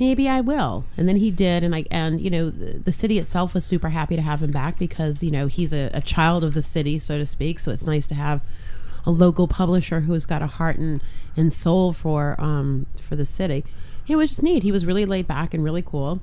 maybe 0.00 0.28
I 0.28 0.40
will." 0.40 0.84
And 0.96 1.08
then 1.08 1.16
he 1.16 1.30
did, 1.30 1.62
and 1.64 1.74
I 1.74 1.84
and 1.90 2.20
you 2.20 2.30
know 2.30 2.50
the, 2.50 2.78
the 2.78 2.92
city 2.92 3.18
itself 3.18 3.54
was 3.54 3.64
super 3.64 3.90
happy 3.90 4.16
to 4.16 4.22
have 4.22 4.42
him 4.42 4.50
back 4.50 4.78
because 4.78 5.22
you 5.22 5.30
know 5.30 5.46
he's 5.46 5.72
a, 5.72 5.90
a 5.94 6.00
child 6.00 6.44
of 6.44 6.54
the 6.54 6.62
city, 6.62 6.98
so 6.98 7.18
to 7.18 7.26
speak. 7.26 7.58
So 7.60 7.70
it's 7.70 7.86
nice 7.86 8.06
to 8.08 8.14
have 8.14 8.40
a 9.04 9.10
local 9.10 9.48
publisher 9.48 10.00
who's 10.00 10.24
got 10.26 10.42
a 10.42 10.46
heart 10.46 10.78
and, 10.78 11.00
and 11.36 11.52
soul 11.52 11.92
for 11.92 12.40
um 12.40 12.86
for 13.08 13.16
the 13.16 13.24
city. 13.26 13.64
It 14.08 14.16
was 14.16 14.30
just 14.30 14.42
neat. 14.42 14.62
He 14.62 14.72
was 14.72 14.84
really 14.84 15.04
laid 15.06 15.26
back 15.26 15.54
and 15.54 15.62
really 15.62 15.82
cool. 15.82 16.20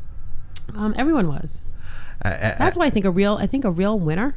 Um, 0.75 0.93
everyone 0.97 1.27
was. 1.27 1.61
I- 2.21 2.29
I- 2.33 2.55
That's 2.59 2.75
why 2.77 2.85
I 2.85 2.89
think 2.89 3.05
a 3.05 3.11
real 3.11 3.35
I 3.39 3.47
think 3.47 3.65
a 3.65 3.71
real 3.71 3.97
winner 3.99 4.35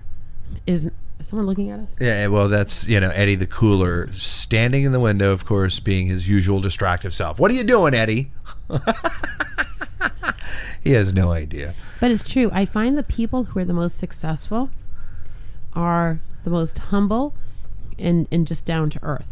is, 0.66 0.90
is 1.22 1.28
someone 1.28 1.46
looking 1.46 1.70
at 1.70 1.80
us. 1.80 1.96
Yeah, 2.00 2.26
well, 2.26 2.48
that's 2.48 2.86
you 2.86 3.00
know 3.00 3.10
Eddie 3.10 3.34
the 3.36 3.46
cooler 3.46 4.12
standing 4.12 4.84
in 4.84 4.92
the 4.92 5.00
window, 5.00 5.32
of 5.32 5.44
course, 5.44 5.80
being 5.80 6.08
his 6.08 6.28
usual 6.28 6.60
distractive 6.60 7.14
self. 7.14 7.38
What 7.38 7.50
are 7.50 7.54
you 7.54 7.64
doing, 7.64 7.94
Eddie? 7.94 8.30
he 10.82 10.92
has 10.92 11.12
no 11.12 11.32
idea. 11.32 11.74
But 12.00 12.10
it's 12.10 12.28
true. 12.28 12.50
I 12.52 12.66
find 12.66 12.98
the 12.98 13.02
people 13.02 13.44
who 13.44 13.60
are 13.60 13.64
the 13.64 13.72
most 13.72 13.96
successful 13.96 14.70
are 15.74 16.20
the 16.44 16.50
most 16.50 16.78
humble 16.78 17.34
and 17.98 18.28
and 18.30 18.46
just 18.46 18.64
down 18.64 18.90
to 18.90 18.98
earth. 19.02 19.28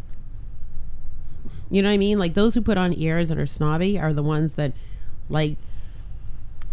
You 1.71 1.83
know 1.83 1.89
what 1.89 1.95
I 1.95 1.99
mean? 1.99 2.19
Like 2.19 2.35
those 2.35 2.55
who 2.55 2.63
put 2.63 2.79
on 2.79 2.95
airs 2.95 3.31
and 3.31 3.41
are 3.41 3.47
snobby 3.47 3.99
are 3.99 4.13
the 4.13 4.23
ones 4.23 4.55
that 4.55 4.73
like 5.29 5.57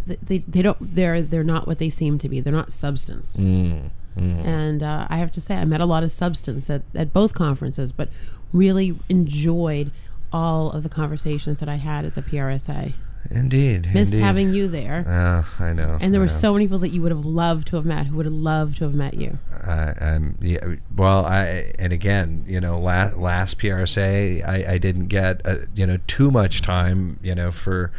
they 0.06 0.40
they 0.40 0.62
don't 0.62 0.78
they're 0.80 1.22
they're 1.22 1.44
not 1.44 1.68
what 1.68 1.80
they 1.80 1.90
seem 1.90 2.18
to 2.20 2.30
be. 2.30 2.40
They're 2.40 2.54
not 2.54 2.72
substance. 2.72 3.38
Mm, 3.38 3.90
mm. 4.18 4.46
And 4.46 4.84
uh, 4.84 5.08
I 5.10 5.18
have 5.18 5.32
to 5.34 5.42
say, 5.42 5.56
I 5.56 5.66
met 5.66 5.82
a 5.82 5.86
lot 5.86 6.04
of 6.04 6.12
substance 6.12 6.70
at, 6.70 6.84
at 6.96 7.14
both 7.14 7.34
conferences, 7.34 7.92
but 7.92 8.10
really 8.54 8.98
enjoyed 9.10 9.92
all 10.32 10.72
of 10.72 10.84
the 10.84 10.90
conversations 10.90 11.60
that 11.60 11.70
I 11.70 11.76
had 11.76 12.06
at 12.06 12.16
the 12.16 12.22
PRSA. 12.22 12.94
Indeed, 13.30 13.94
Missed 13.94 14.14
indeed. 14.14 14.24
having 14.24 14.54
you 14.54 14.68
there. 14.68 15.04
Ah, 15.08 15.54
I 15.60 15.74
know. 15.74 15.98
And 16.00 16.14
there 16.14 16.22
I 16.22 16.24
were 16.24 16.28
know. 16.28 16.34
so 16.34 16.54
many 16.54 16.66
people 16.66 16.80
that 16.80 16.90
you 16.90 17.02
would 17.02 17.12
have 17.12 17.26
loved 17.26 17.68
to 17.70 17.76
have 17.76 17.86
met, 17.86 18.08
who 18.08 18.18
would 18.18 18.26
have 18.26 18.34
loved 18.34 18.78
to 18.78 18.86
have 18.86 18.94
met 18.94 19.16
you. 19.16 19.38
I, 19.66 19.94
I'm 20.00 20.38
yeah. 20.40 20.76
Well, 20.96 21.26
I 21.26 21.74
and 21.78 21.92
again, 21.92 22.46
you 22.48 22.62
know, 22.62 22.80
last 22.80 23.18
last 23.18 23.60
PRSA, 23.60 24.48
I, 24.48 24.74
I 24.74 24.78
didn't 24.78 25.08
get 25.08 25.46
uh, 25.46 25.58
you 25.76 25.86
know 25.86 25.98
too 26.08 26.32
much 26.32 26.62
time, 26.62 27.20
you 27.22 27.36
know, 27.36 27.52
for 27.52 27.92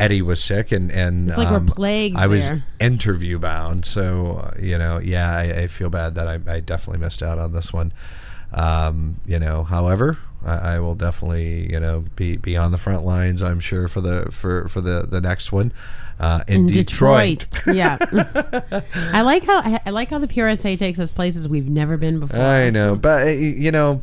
Eddie 0.00 0.22
was 0.22 0.42
sick 0.42 0.72
and 0.72 0.90
and 0.90 1.28
It's 1.28 1.38
like 1.38 1.50
we're 1.50 1.56
um, 1.56 1.66
plagued 1.66 2.16
I 2.16 2.26
was 2.26 2.48
there. 2.48 2.64
interview 2.80 3.38
bound, 3.38 3.84
so 3.84 4.38
uh, 4.44 4.58
you 4.60 4.78
know, 4.78 4.98
yeah, 4.98 5.36
I, 5.36 5.42
I 5.42 5.66
feel 5.66 5.90
bad 5.90 6.14
that 6.14 6.26
I, 6.26 6.40
I 6.46 6.60
definitely 6.60 6.98
missed 7.00 7.22
out 7.22 7.38
on 7.38 7.52
this 7.52 7.72
one. 7.72 7.92
Um, 8.52 9.20
you 9.26 9.38
know, 9.38 9.62
however, 9.62 10.18
I, 10.44 10.74
I 10.74 10.78
will 10.80 10.94
definitely 10.94 11.70
you 11.70 11.78
know 11.78 12.04
be 12.16 12.36
be 12.36 12.56
on 12.56 12.72
the 12.72 12.78
front 12.78 13.04
lines. 13.04 13.42
I'm 13.42 13.60
sure 13.60 13.86
for 13.88 14.00
the 14.00 14.30
for 14.32 14.68
for 14.68 14.80
the 14.80 15.06
the 15.08 15.20
next 15.20 15.52
one. 15.52 15.72
Uh, 16.18 16.44
in, 16.48 16.66
Detroit. 16.66 17.46
yeah. 17.66 17.96
I 18.94 19.22
like 19.22 19.42
how 19.44 19.62
I, 19.86 19.90
like 19.90 20.10
how 20.10 20.18
the 20.18 20.28
PRSA 20.28 20.78
takes 20.78 20.98
us 20.98 21.14
places 21.14 21.48
we've 21.48 21.70
never 21.70 21.96
been 21.96 22.20
before. 22.20 22.38
I 22.40 22.68
know, 22.68 22.94
but 22.94 23.38
you 23.38 23.70
know, 23.70 24.02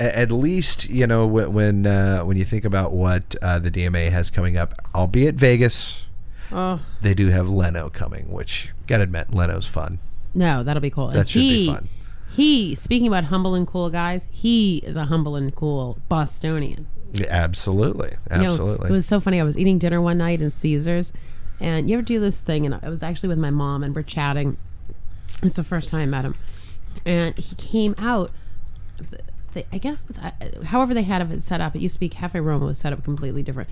at 0.00 0.32
least 0.32 0.88
you 0.88 1.06
know 1.06 1.26
when 1.26 1.86
uh, 1.86 2.20
when 2.22 2.36
you 2.36 2.44
think 2.44 2.64
about 2.64 2.92
what 2.92 3.36
uh, 3.42 3.58
the 3.58 3.70
DMA 3.70 4.10
has 4.10 4.30
coming 4.30 4.56
up, 4.56 4.74
albeit 4.94 5.34
Vegas, 5.36 6.04
Oh 6.52 6.80
they 7.00 7.14
do 7.14 7.28
have 7.28 7.48
Leno 7.48 7.90
coming, 7.90 8.30
which 8.30 8.70
gotta 8.86 9.04
admit, 9.04 9.32
Leno's 9.32 9.66
fun. 9.66 9.98
no, 10.34 10.62
that'll 10.62 10.80
be 10.80 10.90
cool. 10.90 11.08
And 11.08 11.16
That 11.18 11.28
should 11.28 11.40
be 11.40 11.66
fun. 11.66 11.88
He 12.32 12.74
speaking 12.74 13.06
about 13.08 13.24
humble 13.24 13.54
and 13.54 13.66
cool 13.66 13.90
guys, 13.90 14.28
he 14.30 14.78
is 14.78 14.96
a 14.96 15.06
humble 15.06 15.36
and 15.36 15.54
cool 15.54 15.98
Bostonian. 16.08 16.86
Yeah, 17.12 17.26
absolutely, 17.28 18.10
You 18.30 18.38
know, 18.38 18.52
absolutely. 18.54 18.88
it 18.88 18.92
was 18.92 19.04
so 19.06 19.18
funny. 19.18 19.40
I 19.40 19.42
was 19.44 19.58
eating 19.58 19.78
dinner 19.78 20.00
one 20.00 20.18
night 20.18 20.40
in 20.40 20.48
Caesars, 20.50 21.12
and 21.58 21.90
you 21.90 21.96
ever 21.96 22.02
do 22.02 22.20
this 22.20 22.40
thing? 22.40 22.64
And 22.64 22.78
I 22.80 22.88
was 22.88 23.02
actually 23.02 23.30
with 23.30 23.38
my 23.38 23.50
mom, 23.50 23.82
and 23.82 23.94
we're 23.96 24.04
chatting. 24.04 24.56
It's 25.42 25.56
the 25.56 25.64
first 25.64 25.88
time 25.90 26.02
I 26.02 26.06
met 26.06 26.24
him, 26.24 26.36
and 27.04 27.36
he 27.36 27.54
came 27.56 27.96
out. 27.98 28.30
They, 29.52 29.66
I 29.72 29.78
guess, 29.78 30.06
uh, 30.22 30.30
however 30.66 30.94
they 30.94 31.02
had 31.02 31.28
it 31.30 31.42
set 31.42 31.60
up, 31.60 31.74
it 31.74 31.80
used 31.80 31.94
to 31.94 32.00
be 32.00 32.08
Cafe 32.08 32.38
Roma 32.38 32.66
was 32.66 32.78
set 32.78 32.92
up 32.92 33.02
completely 33.02 33.42
different. 33.42 33.68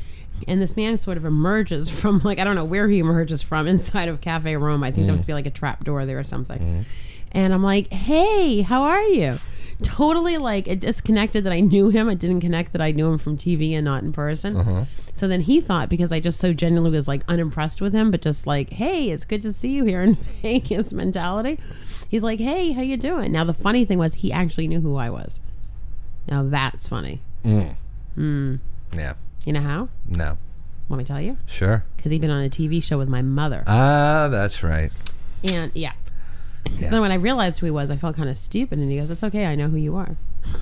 And 0.49 0.61
this 0.61 0.77
man 0.77 0.97
sort 0.97 1.17
of 1.17 1.25
emerges 1.25 1.89
from, 2.01 2.21
like, 2.25 2.39
I 2.39 2.45
don't 2.45 2.57
know 2.57 2.65
where 2.65 2.89
he 2.89 2.99
emerges 2.99 3.43
from 3.43 3.67
inside 3.75 4.09
of 4.09 4.21
Cafe 4.21 4.57
Roma. 4.57 4.87
I 4.87 4.91
think 4.91 5.07
there 5.07 5.15
Mm. 5.15 5.19
must 5.19 5.27
be 5.27 5.35
like 5.35 5.47
a 5.47 5.51
trap 5.51 5.85
door 5.85 6.05
there 6.07 6.19
or 6.19 6.25
something. 6.25 6.85
And 7.33 7.53
I'm 7.55 7.63
like, 7.63 7.93
hey, 7.93 8.63
how 8.63 8.83
are 8.83 9.03
you? 9.03 9.39
Totally 9.83 10.39
like 10.39 10.67
it 10.67 10.81
disconnected 10.81 11.45
that 11.45 11.53
I 11.53 11.61
knew 11.61 11.89
him. 11.91 12.09
It 12.09 12.19
didn't 12.19 12.41
connect 12.41 12.73
that 12.73 12.81
I 12.83 12.91
knew 12.91 13.07
him 13.13 13.19
from 13.19 13.37
TV 13.37 13.75
and 13.75 13.85
not 13.85 14.03
in 14.03 14.13
person. 14.13 14.57
Uh-huh. 14.57 14.85
So 15.13 15.29
then 15.29 15.43
he 15.43 15.61
thought 15.61 15.89
because 15.89 16.11
I 16.11 16.19
just 16.19 16.41
so 16.41 16.53
genuinely 16.53 16.91
was 16.97 17.07
like 17.07 17.23
unimpressed 17.29 17.81
with 17.81 17.93
him, 17.93 18.11
but 18.11 18.21
just 18.21 18.45
like, 18.45 18.71
hey, 18.71 19.11
it's 19.11 19.25
good 19.25 19.41
to 19.43 19.53
see 19.53 19.69
you 19.71 19.85
here 19.85 20.03
in 20.03 20.15
Vegas 20.43 20.93
mentality. 20.93 21.61
He's 22.09 22.25
like, 22.25 22.41
hey, 22.41 22.73
how 22.73 22.83
you 22.83 22.97
doing? 22.97 23.31
Now 23.31 23.45
the 23.45 23.55
funny 23.55 23.85
thing 23.85 23.99
was 23.99 24.15
he 24.15 24.33
actually 24.33 24.67
knew 24.67 24.81
who 24.81 24.97
I 24.97 25.11
was. 25.11 25.41
Now 26.29 26.43
that's 26.43 26.89
funny. 26.89 27.21
Mm. 27.45 27.75
Hmm. 28.15 28.57
Yeah. 28.93 29.15
You 29.45 29.53
know 29.53 29.61
how? 29.61 29.89
No. 30.09 30.37
Let 30.89 30.97
me 30.97 31.05
tell 31.05 31.21
you. 31.21 31.37
Sure. 31.47 31.85
Because 31.97 32.11
he'd 32.11 32.21
been 32.21 32.31
on 32.31 32.45
a 32.45 32.49
TV 32.49 32.83
show 32.83 32.99
with 32.99 33.09
my 33.09 33.23
mother. 33.23 33.65
Ah, 33.67 34.29
that's 34.31 34.63
right. 34.63 34.91
And 35.45 35.71
yeah. 35.75 35.93
So 36.81 36.91
then 36.91 37.01
when 37.01 37.13
I 37.13 37.15
realized 37.15 37.59
who 37.61 37.67
he 37.67 37.71
was, 37.71 37.91
I 37.91 37.97
felt 37.97 38.17
kind 38.17 38.29
of 38.29 38.37
stupid. 38.37 38.79
And 38.79 38.91
he 38.91 38.99
goes, 38.99 39.11
"It's 39.11 39.23
okay. 39.23 39.47
I 39.47 39.55
know 39.55 39.69
who 39.69 39.77
you 39.77 39.97
are." 39.97 40.17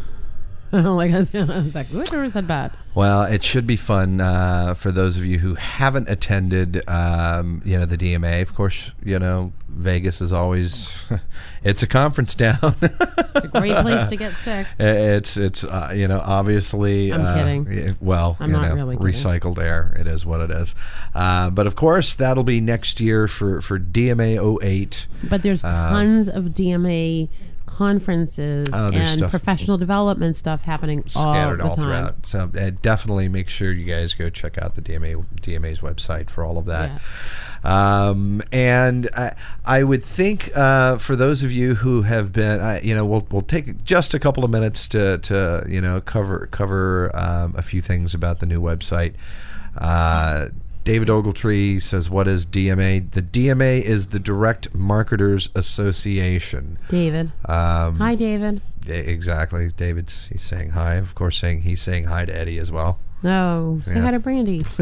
Like, 0.72 1.12
I 1.12 1.18
was 1.20 1.74
like, 1.74 1.90
good 1.90 2.12
or 2.12 2.24
is 2.24 2.34
that 2.34 2.46
bad? 2.46 2.72
Well, 2.94 3.22
it 3.24 3.42
should 3.42 3.66
be 3.66 3.76
fun 3.76 4.20
uh, 4.20 4.74
for 4.74 4.90
those 4.90 5.16
of 5.18 5.24
you 5.24 5.38
who 5.38 5.54
haven't 5.54 6.08
attended, 6.08 6.82
um, 6.88 7.60
you 7.64 7.78
know, 7.78 7.84
the 7.86 7.96
DMA. 7.98 8.40
Of 8.42 8.54
course, 8.54 8.92
you 9.04 9.18
know, 9.18 9.52
Vegas 9.68 10.20
is 10.20 10.32
always 10.32 10.88
it's 11.62 11.82
a 11.82 11.86
conference 11.86 12.34
town. 12.34 12.74
It's 12.80 13.44
a 13.44 13.48
great 13.48 13.76
place 13.76 14.08
to 14.08 14.16
get 14.16 14.34
sick. 14.36 14.66
It's 14.78 15.36
it's 15.36 15.62
uh, 15.62 15.92
you 15.94 16.08
know 16.08 16.20
obviously. 16.24 17.12
I'm 17.12 17.20
uh, 17.26 17.34
kidding. 17.34 17.96
Well, 18.00 18.36
I'm 18.40 18.50
you 18.50 18.56
not 18.56 18.68
know, 18.68 18.74
really 18.74 18.96
kidding. 18.96 19.12
recycled 19.12 19.58
air. 19.58 19.94
It 20.00 20.06
is 20.06 20.24
what 20.24 20.40
it 20.40 20.50
is. 20.50 20.74
Uh, 21.14 21.50
but 21.50 21.66
of 21.66 21.76
course, 21.76 22.14
that'll 22.14 22.44
be 22.44 22.60
next 22.62 22.98
year 22.98 23.28
for 23.28 23.60
for 23.60 23.78
DMA 23.78 24.62
08. 24.62 25.06
But 25.24 25.42
there's 25.42 25.64
Um, 25.64 25.70
tons 25.72 26.28
of 26.28 26.44
DMA 26.46 27.28
conferences 27.76 28.68
Oh, 28.72 28.90
and 28.90 29.18
stuff- 29.18 29.30
professional 29.30 29.76
development 29.76 30.36
stuff 30.36 30.62
happening 30.62 31.00
all 31.14 31.34
scattered 31.34 31.60
the 31.60 31.64
all, 31.64 31.76
time. 31.76 31.84
throughout. 31.84 32.26
So 32.26 32.50
uh, 32.58 32.70
definitely 32.80 33.28
make 33.28 33.48
sure 33.50 33.70
you 33.72 33.84
guys 33.84 34.14
go 34.14 34.30
check 34.30 34.56
out 34.58 34.74
the 34.76 34.80
DMA 34.82 35.24
DMA's 35.42 35.80
website 35.80 36.30
for 36.30 36.44
all 36.44 36.56
of 36.58 36.64
that. 36.66 37.00
Um, 37.64 38.42
and 38.52 39.10
I, 39.14 39.34
I 39.64 39.82
would 39.82 40.04
think 40.04 40.50
uh, 40.56 40.98
for 40.98 41.16
those 41.16 41.42
of 41.42 41.50
you 41.52 41.74
who 41.76 42.02
have 42.02 42.32
been, 42.32 42.60
uh, 42.60 42.80
you 42.82 42.94
know, 42.94 43.04
we'll 43.04 43.26
we'll 43.30 43.42
take 43.42 43.84
just 43.84 44.14
a 44.14 44.18
couple 44.18 44.44
of 44.44 44.50
minutes 44.50 44.88
to 44.88 45.18
to 45.18 45.66
you 45.68 45.80
know 45.80 46.00
cover 46.00 46.48
cover 46.50 47.10
um, 47.14 47.54
a 47.56 47.62
few 47.62 47.82
things 47.82 48.14
about 48.14 48.40
the 48.40 48.46
new 48.46 48.60
website. 48.60 49.14
Uh, 49.76 50.48
David 50.86 51.08
Ogletree 51.08 51.82
says, 51.82 52.08
"What 52.08 52.28
is 52.28 52.46
DMA? 52.46 53.10
The 53.10 53.20
DMA 53.20 53.82
is 53.82 54.06
the 54.08 54.20
Direct 54.20 54.72
Marketers 54.74 55.48
Association." 55.54 56.78
David. 56.88 57.32
Um, 57.44 57.98
Hi, 57.98 58.14
David. 58.14 58.60
Exactly. 58.86 59.72
David's 59.76 60.28
he's 60.30 60.42
saying 60.42 60.70
hi. 60.70 60.94
Of 60.94 61.14
course, 61.16 61.38
saying 61.38 61.62
he's 61.62 61.82
saying 61.82 62.04
hi 62.04 62.24
to 62.24 62.34
Eddie 62.34 62.58
as 62.58 62.70
well. 62.70 63.00
No, 63.22 63.80
say 63.84 63.96
Yeah. 63.96 64.02
hi 64.02 64.10
to 64.12 64.20
Brandy. 64.20 64.62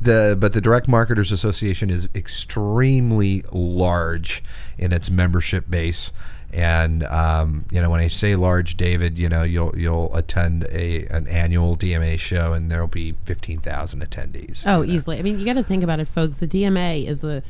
the 0.00 0.36
but 0.38 0.52
the 0.52 0.60
Direct 0.60 0.86
Marketers 0.86 1.32
Association 1.32 1.88
is 1.88 2.08
extremely 2.14 3.42
large 3.52 4.42
in 4.76 4.92
its 4.92 5.08
membership 5.10 5.70
base. 5.70 6.12
And 6.54 7.02
um, 7.04 7.64
you 7.72 7.82
know, 7.82 7.90
when 7.90 8.00
I 8.00 8.06
say 8.06 8.36
large, 8.36 8.76
David, 8.76 9.18
you 9.18 9.28
know, 9.28 9.42
you'll 9.42 9.76
you'll 9.76 10.14
attend 10.14 10.64
a 10.70 11.04
an 11.08 11.26
annual 11.26 11.76
DMA 11.76 12.16
show, 12.18 12.52
and 12.52 12.70
there'll 12.70 12.86
be 12.86 13.16
fifteen 13.24 13.58
thousand 13.58 14.08
attendees. 14.08 14.62
Oh, 14.64 14.84
easily. 14.84 15.18
I 15.18 15.22
mean, 15.22 15.40
you 15.40 15.44
got 15.44 15.54
to 15.54 15.64
think 15.64 15.82
about 15.82 15.98
it, 15.98 16.06
folks. 16.06 16.38
The 16.38 16.46
DMA 16.46 17.06
is 17.06 17.22
the, 17.22 17.42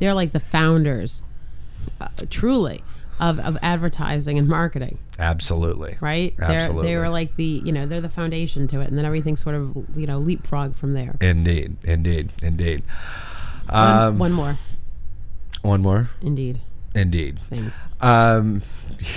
they're 0.00 0.12
like 0.12 0.32
the 0.32 0.40
founders, 0.40 1.22
uh, 2.00 2.08
truly, 2.30 2.82
of, 3.20 3.38
of 3.38 3.56
advertising 3.62 4.38
and 4.38 4.48
marketing, 4.48 4.98
Absolutely. 5.20 5.96
right? 6.00 6.34
Absolutely. 6.40 6.82
They're, 6.82 6.94
they 6.94 6.96
were 6.98 7.08
like 7.10 7.36
the, 7.36 7.62
you 7.64 7.70
know, 7.72 7.86
they're 7.86 8.00
the 8.00 8.08
foundation 8.08 8.66
to 8.68 8.80
it, 8.80 8.88
and 8.88 8.98
then 8.98 9.04
everything 9.04 9.36
sort 9.36 9.54
of, 9.54 9.76
you 9.96 10.06
know, 10.08 10.18
leapfrog 10.18 10.74
from 10.74 10.94
there. 10.94 11.16
Indeed, 11.20 11.76
indeed, 11.84 12.32
indeed. 12.42 12.82
One, 13.70 13.98
Um, 14.00 14.18
one 14.18 14.32
more, 14.32 14.58
one 15.62 15.80
more. 15.80 16.10
indeed. 16.22 16.60
Indeed. 16.98 17.38
Thanks. 17.50 17.86
Um, 18.00 18.62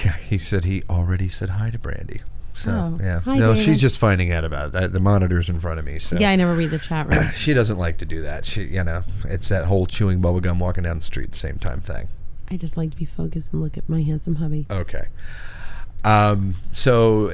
yeah, 0.04 0.14
he 0.18 0.38
said 0.38 0.66
he 0.66 0.84
already 0.90 1.30
said 1.30 1.50
hi 1.52 1.70
to 1.72 1.80
Brandy. 1.80 2.22
So 2.54 2.70
Oh, 2.72 3.00
yeah, 3.04 3.22
hi, 3.22 3.40
no, 3.40 3.54
David. 3.54 3.66
she's 3.66 3.82
just 3.82 3.98
finding 3.98 4.32
out 4.32 4.44
about 4.44 4.76
it. 4.76 4.94
The 4.94 5.00
monitor's 5.00 5.50
in 5.50 5.60
front 5.60 5.80
of 5.80 5.86
me. 5.86 5.98
So 5.98 6.18
Yeah, 6.18 6.30
I 6.30 6.36
never 6.36 6.54
read 6.54 6.70
the 6.70 6.78
chat 6.78 7.12
room. 7.12 7.32
she 7.36 7.54
doesn't 7.54 7.78
like 7.78 7.98
to 8.00 8.06
do 8.06 8.22
that. 8.22 8.46
She, 8.46 8.64
you 8.66 8.84
know, 8.84 9.04
it's 9.26 9.50
that 9.50 9.66
whole 9.66 9.88
chewing 9.88 10.22
bubble 10.22 10.42
gum, 10.42 10.60
walking 10.60 10.84
down 10.84 11.00
the 11.00 11.04
street 11.06 11.36
same 11.36 11.58
time 11.58 11.82
thing. 11.82 12.08
I 12.52 12.58
just 12.58 12.78
like 12.78 12.92
to 12.92 12.98
be 12.98 13.06
focused 13.06 13.54
and 13.54 13.62
look 13.62 13.78
at 13.78 13.90
my 13.90 14.04
handsome 14.04 14.36
hubby. 14.36 14.68
Okay. 14.70 15.08
Um, 16.04 16.56
so 16.72 17.28
uh, 17.30 17.32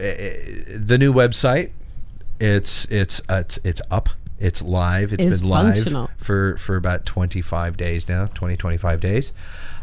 the 0.77 0.97
new 0.99 1.13
website, 1.13 1.71
it's 2.39 2.85
it's 2.85 3.19
uh, 3.27 3.41
it's 3.45 3.59
it's 3.63 3.81
up. 3.89 4.09
It's 4.39 4.61
live. 4.61 5.13
It's 5.13 5.23
It's 5.23 5.39
been 5.41 5.49
live 5.49 6.09
for 6.17 6.57
for 6.57 6.75
about 6.75 7.05
25 7.05 7.75
days 7.75 8.07
now, 8.07 8.27
20 8.27 8.55
25 8.55 9.01
days. 9.01 9.33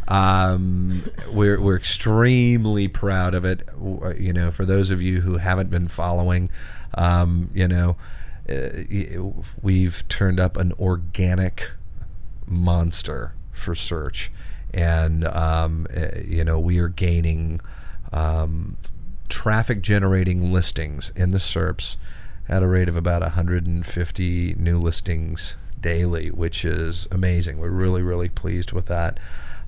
Um, 0.08 1.04
we're 1.32 1.60
we're 1.60 1.76
extremely 1.76 2.88
proud 2.88 3.34
of 3.34 3.44
it. 3.44 3.68
You 4.18 4.32
know, 4.32 4.50
for 4.50 4.64
those 4.64 4.90
of 4.90 5.00
you 5.00 5.20
who 5.22 5.38
haven't 5.38 5.70
been 5.70 5.88
following, 5.88 6.50
um, 6.94 7.50
you 7.54 7.68
know, 7.68 7.96
uh, 8.48 8.68
we've 9.62 10.06
turned 10.08 10.38
up 10.38 10.56
an 10.56 10.72
organic 10.78 11.70
monster 12.46 13.34
for 13.52 13.74
search, 13.74 14.30
and 14.72 15.24
um, 15.26 15.86
uh, 15.96 16.18
you 16.24 16.44
know 16.44 16.58
we 16.58 16.78
are 16.78 16.88
gaining 16.88 17.60
um, 18.12 18.76
traffic 19.28 19.80
generating 19.80 20.52
listings 20.52 21.12
in 21.16 21.30
the 21.30 21.38
SERPs 21.38 21.96
at 22.46 22.62
a 22.62 22.68
rate 22.68 22.88
of 22.90 22.96
about 22.96 23.22
150 23.22 24.54
new 24.58 24.78
listings 24.78 25.54
daily, 25.80 26.30
which 26.30 26.64
is 26.64 27.08
amazing. 27.10 27.58
We're 27.58 27.70
really 27.70 28.02
really 28.02 28.28
pleased 28.28 28.72
with 28.72 28.86
that. 28.86 29.18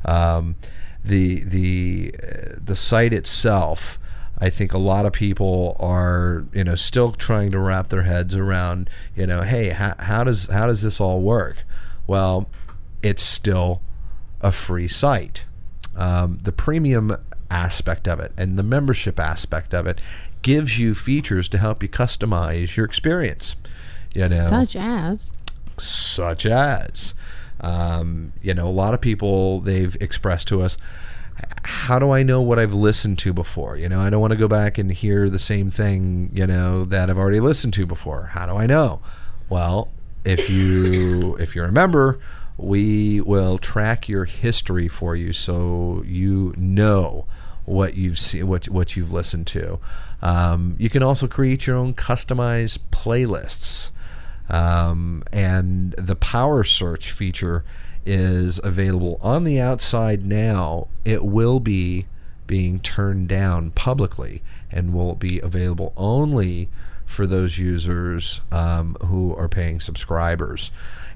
Um, 0.07 0.57
the 1.05 1.45
the 1.45 2.15
the 2.59 2.77
site 2.77 3.13
itself. 3.13 3.99
I 4.39 4.51
think 4.51 4.75
a 4.75 4.79
lot 4.79 5.07
of 5.07 5.15
people 5.15 5.77
are, 5.81 6.45
you 6.53 6.63
know, 6.63 6.77
still 6.77 7.13
trying 7.13 7.51
to 7.53 7.59
wrap 7.59 7.89
their 7.89 8.03
heads 8.03 8.35
around, 8.35 8.91
you 9.15 9.27
know, 9.27 9.41
hey, 9.41 9.71
how, 9.71 9.95
how 9.99 10.25
does 10.25 10.45
how 10.51 10.67
does 10.67 10.83
this 10.83 11.01
all 11.01 11.23
work? 11.23 11.65
Well, 12.07 12.47
it's 13.03 13.23
still 13.23 13.81
a 14.43 14.53
free 14.53 14.89
site. 14.89 15.47
Um, 15.97 16.39
the 16.43 16.53
premium 16.53 17.17
aspect 17.51 18.07
of 18.07 18.21
it 18.21 18.33
and 18.37 18.59
the 18.59 18.63
membership 18.63 19.19
aspect 19.19 19.73
of 19.73 19.87
it 19.87 20.01
gives 20.43 20.79
you 20.79 20.95
features 20.95 21.49
to 21.49 21.59
help 21.59 21.83
you 21.83 21.89
customize 21.89 22.77
your 22.77 22.85
experience. 22.85 23.57
You 24.15 24.29
know, 24.29 24.49
Such 24.49 24.77
as, 24.77 25.33
such 25.79 26.45
as 26.45 27.15
um, 27.61 28.33
you 28.43 28.55
know 28.55 28.67
a 28.67 28.71
lot 28.71 28.95
of 28.95 29.01
people 29.01 29.61
they've 29.61 29.97
expressed 30.01 30.49
to 30.49 30.63
us 30.63 30.77
how 31.65 31.99
do 31.99 32.11
i 32.11 32.23
know 32.23 32.41
what 32.41 32.59
i've 32.59 32.75
listened 32.75 33.19
to 33.19 33.33
before? 33.33 33.77
You 33.77 33.89
know 33.89 34.01
i 34.01 34.11
don't 34.11 34.21
want 34.21 34.33
to 34.33 34.39
go 34.39 34.49
back 34.49 34.79
and 34.79 34.91
hear 34.91 35.29
the 35.29 35.39
same 35.39 35.71
thing 35.71 36.31
you 36.33 36.47
know 36.47 36.85
that 36.85 37.11
i've 37.11 37.19
already 37.19 37.41
listened 37.41 37.75
to 37.75 37.87
before. 37.87 38.31
How 38.33 38.47
do 38.47 38.57
i 38.57 38.67
know? 38.67 39.01
Well 39.49 39.89
if 40.25 40.49
you 40.51 41.37
if 41.41 41.55
you 41.55 41.63
remember 41.63 42.19
we 42.59 43.21
will 43.21 43.59
track 43.59 44.09
your 44.09 44.25
history 44.25 44.89
for 44.89 45.15
you 45.15 45.33
so 45.33 46.03
you 46.07 46.55
know 46.57 47.27
what 47.67 47.95
you've 47.95 48.19
seen 48.19 48.47
what 48.47 48.69
what 48.69 48.97
you've 48.97 49.13
listened 49.13 49.47
to. 49.49 49.79
Um, 50.23 50.77
you 50.79 50.89
can 50.89 51.03
also 51.03 51.27
create 51.27 51.67
your 51.67 51.77
own 51.77 51.93
customized 51.93 52.79
playlists 52.91 53.91
um, 54.49 55.23
and 55.33 55.93
the 55.93 56.17
power 56.17 56.65
search 56.65 57.11
feature 57.11 57.65
is 58.05 58.61
available 58.63 59.19
on 59.21 59.45
the 59.45 59.61
outside 59.61 60.25
now. 60.25 60.89
It 61.05 61.25
will 61.25 61.61
be 61.61 62.07
being 62.47 62.79
turned 62.79 63.29
down 63.29 63.73
publicly 63.73 64.43
and 64.71 64.95
will 64.95 65.17
be 65.17 65.41
available 65.41 65.93
only 65.97 66.69
for 67.05 67.27
those 67.27 67.59
users 67.59 68.41
um, 68.51 68.97
who 69.07 69.35
are 69.37 69.49
paying 69.49 69.81
subscribers. 69.81 70.71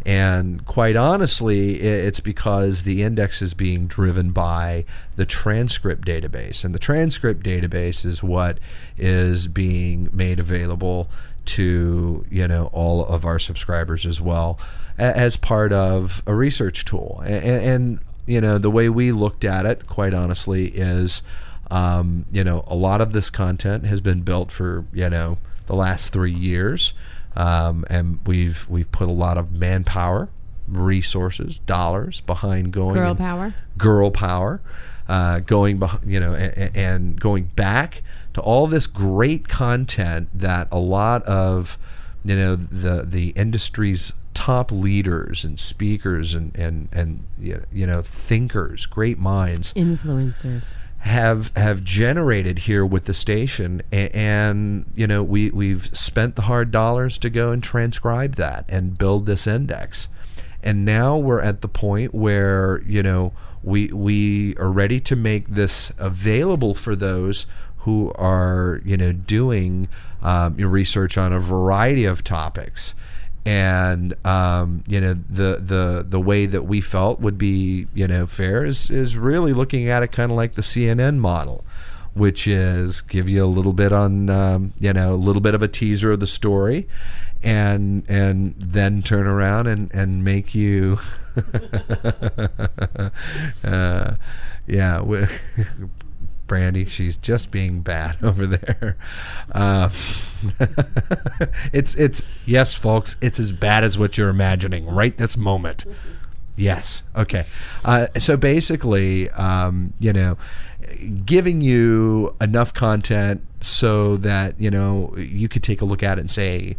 And 0.07 0.65
quite 0.65 0.97
honestly, 0.97 1.81
it's 1.81 2.21
because 2.21 2.85
the 2.85 3.03
index 3.03 3.43
is 3.43 3.53
being 3.53 3.87
driven 3.87 4.31
by 4.31 4.87
the 5.17 5.27
transcript 5.27 6.07
database. 6.07 6.65
And 6.65 6.75
the 6.75 6.79
transcript 6.79 7.45
database 7.45 8.07
is 8.07 8.23
what 8.23 8.59
is 8.97 9.47
being 9.47 10.09
made 10.13 10.41
available 10.41 11.11
to 11.51 12.25
you 12.31 12.47
know 12.47 12.71
all 12.73 13.05
of 13.05 13.25
our 13.25 13.39
subscribers 13.39 14.07
as 14.07 14.21
well 14.21 14.59
as 14.99 15.37
part 15.37 15.73
of 15.73 16.23
a 16.27 16.35
research 16.35 16.85
tool 16.85 17.23
and, 17.25 17.45
and 17.45 17.99
you 18.27 18.41
know 18.41 18.59
the 18.59 18.71
way 18.71 18.89
we 18.89 19.11
looked 19.11 19.45
at 19.45 19.67
it 19.67 19.87
quite 19.87 20.15
honestly 20.15 20.69
is 20.69 21.23
um, 21.71 22.25
you 22.31 22.45
know 22.45 22.65
a 22.67 22.75
lot 22.75 23.01
of 23.01 23.13
this 23.13 23.31
content 23.31 23.85
has 23.85 24.01
been 24.01 24.21
built 24.21 24.53
for 24.53 24.85
you 24.93 25.11
know 25.11 25.39
the 25.67 25.75
last 25.75 26.13
three 26.13 26.33
years 26.33 26.93
um, 27.37 27.85
and 27.89 28.21
we've 28.27 28.69
we've 28.69 28.91
put 28.93 29.09
a 29.09 29.13
lot 29.13 29.37
of 29.37 29.53
manpower 29.53 30.29
resources 30.69 31.59
dollars 31.67 32.21
behind 32.21 32.73
going 32.73 32.95
Girl 32.95 33.15
power. 33.15 33.55
girl 33.77 34.11
power, 34.11 34.61
uh, 35.09 35.41
going 35.41 35.79
beh- 35.79 36.07
you 36.07 36.21
know, 36.21 36.35
and, 36.35 36.77
and 36.77 37.21
going 37.21 37.45
back 37.45 38.03
to 38.35 38.41
all 38.41 38.67
this 38.67 38.87
great 38.87 39.49
content 39.49 40.29
that 40.35 40.69
a 40.71 40.79
lot 40.79 41.23
of 41.25 41.79
you 42.25 42.37
know 42.37 42.57
the 42.57 43.03
the 43.03 43.29
industry's 43.31 44.13
top 44.35 44.71
leaders 44.71 45.45
and 45.45 45.59
speakers 45.59 46.35
and 46.35 46.55
and 46.57 46.89
and 46.93 47.25
you 47.39 47.87
know 47.87 48.03
thinkers, 48.03 48.87
great 48.87 49.19
minds 49.19 49.73
Influencers. 49.75 50.73
have 51.01 51.51
have 51.57 51.83
generated 51.83 52.61
here 52.61 52.87
with 52.87 53.07
the 53.07 53.15
station 53.15 53.83
and, 53.91 54.15
and 54.15 54.93
you 54.95 55.07
know 55.07 55.23
we 55.23 55.51
we've 55.51 55.91
spent 55.93 56.37
the 56.37 56.43
hard 56.43 56.71
dollars 56.71 57.19
to 57.19 57.31
go 57.31 57.51
and 57.51 57.63
transcribe 57.63 58.37
that 58.37 58.65
and 58.69 58.97
build 58.97 59.27
this 59.27 59.47
index 59.47 60.09
and 60.63 60.85
now 60.85 61.17
we're 61.17 61.41
at 61.41 61.63
the 61.63 61.69
point 61.69 62.15
where 62.15 62.83
you 62.87 63.03
know 63.03 63.33
we 63.63 63.89
we 63.89 64.57
are 64.57 64.71
ready 64.71 65.01
to 65.01 65.17
make 65.17 65.49
this 65.49 65.93
available 65.99 66.75
for 66.75 66.97
those 66.97 67.47
who 67.81 68.13
are 68.17 68.81
you 68.85 68.97
know 68.97 69.13
doing 69.13 69.89
um, 70.23 70.59
your 70.59 70.69
research 70.69 71.17
on 71.17 71.33
a 71.33 71.39
variety 71.39 72.05
of 72.05 72.23
topics 72.23 72.95
and 73.47 74.15
um, 74.27 74.85
you 74.87 75.01
know 75.01 75.15
the 75.15 75.61
the 75.61 76.05
the 76.09 76.21
way 76.21 76.47
that 76.47 76.63
we 76.65 76.81
felt 76.81 77.21
would 77.21 77.39
be 77.39 77.87
you 77.95 78.07
know 78.07 78.27
fair 78.27 78.65
is 78.65 78.91
is 78.91 79.17
really 79.17 79.53
looking 79.53 79.89
at 79.89 80.03
it 80.03 80.13
kind 80.13 80.31
of 80.31 80.37
like 80.37 80.55
the 80.55 80.63
CNN 80.63 81.17
model, 81.17 81.65
which 82.13 82.47
is 82.47 83.01
give 83.01 83.29
you 83.29 83.45
a 83.45 83.47
little 83.47 83.73
bit 83.73 83.93
on 83.93 84.29
um, 84.29 84.73
you 84.79 84.93
know 84.93 85.15
a 85.15 85.17
little 85.17 85.41
bit 85.41 85.55
of 85.55 85.63
a 85.63 85.69
teaser 85.69 86.13
of 86.13 86.21
the 86.21 86.27
story, 86.27 86.87
and 87.43 88.05
and 88.09 88.55
then 88.59 89.03
turn 89.03 89.27
around 89.27 89.67
and 89.67 89.91
and 89.95 90.23
make 90.23 90.55
you. 90.55 90.99
uh, 93.65 94.17
yeah, 94.67 95.01
Brandy. 96.51 96.85
She's 96.85 97.17
just 97.17 97.53
being 97.53 97.81
bad 97.81 98.17
over 98.25 98.45
there. 98.45 98.97
Uh, 99.53 99.89
it's 101.73 101.95
it's 101.95 102.25
yes, 102.45 102.75
folks. 102.75 103.15
It's 103.21 103.39
as 103.39 103.53
bad 103.53 103.85
as 103.85 103.97
what 103.97 104.19
you're 104.19 104.31
imagining 104.31 104.85
right 104.87 105.17
this 105.17 105.37
moment. 105.37 105.85
Yes. 106.57 107.05
Okay. 107.15 107.45
Uh, 107.85 108.09
so 108.19 108.37
basically, 108.37 109.31
um, 109.31 109.93
you 110.01 110.13
know, 110.13 110.39
giving 111.25 111.61
you 111.61 112.35
enough 112.41 112.75
content 112.75 113.47
so 113.61 114.17
that 114.17 114.61
you 114.61 114.73
know 114.73 115.17
you 115.17 115.49
could 115.49 115.63
take 115.63 115.81
a 115.81 115.85
look 115.85 116.03
at 116.03 116.19
it 116.19 116.23
and 116.23 116.31
say, 116.33 116.77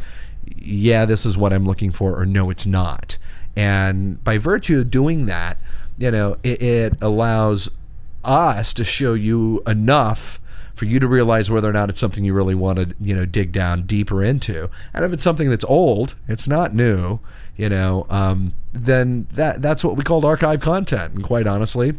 yeah, 0.58 1.06
this 1.06 1.26
is 1.26 1.38
what 1.38 1.54
I'm 1.54 1.66
looking 1.66 1.94
for, 1.94 2.20
or 2.20 2.26
no, 2.26 2.50
it's 2.50 2.66
not. 2.66 3.18
And 3.56 4.22
by 4.22 4.38
virtue 4.38 4.82
of 4.82 4.92
doing 4.92 5.28
that, 5.28 5.58
you 5.98 6.12
know, 6.12 6.36
it, 6.44 6.62
it 6.62 6.94
allows 7.02 7.70
us 8.24 8.74
to 8.74 8.84
show 8.84 9.14
you 9.14 9.62
enough 9.68 10.40
for 10.74 10.86
you 10.86 11.00
to 11.00 11.08
realize 11.08 11.52
whether 11.52 11.70
or 11.70 11.74
not 11.74 11.90
it's 11.90 12.00
something 12.00 12.24
you 12.24 12.34
really 12.34 12.56
want 12.56 12.80
to, 12.80 12.96
you 13.00 13.16
know, 13.16 13.26
dig 13.26 13.52
down 13.52 13.86
deeper 13.86 14.24
into. 14.24 14.70
And 14.94 15.06
if 15.06 15.14
it's 15.14 15.24
something 15.24 15.50
that's 15.50 15.66
old, 15.66 16.16
it's 16.28 16.48
not 16.48 16.74
new, 16.74 17.20
you 17.56 17.70
know, 17.70 18.08
um, 18.10 18.54
then 18.74 19.28
that 19.34 19.62
that's 19.62 19.84
what 19.84 19.96
we 19.96 20.04
called 20.04 20.26
archive 20.26 20.60
content. 20.60 21.14
And 21.14 21.24
quite 21.24 21.46
honestly, 21.46 21.94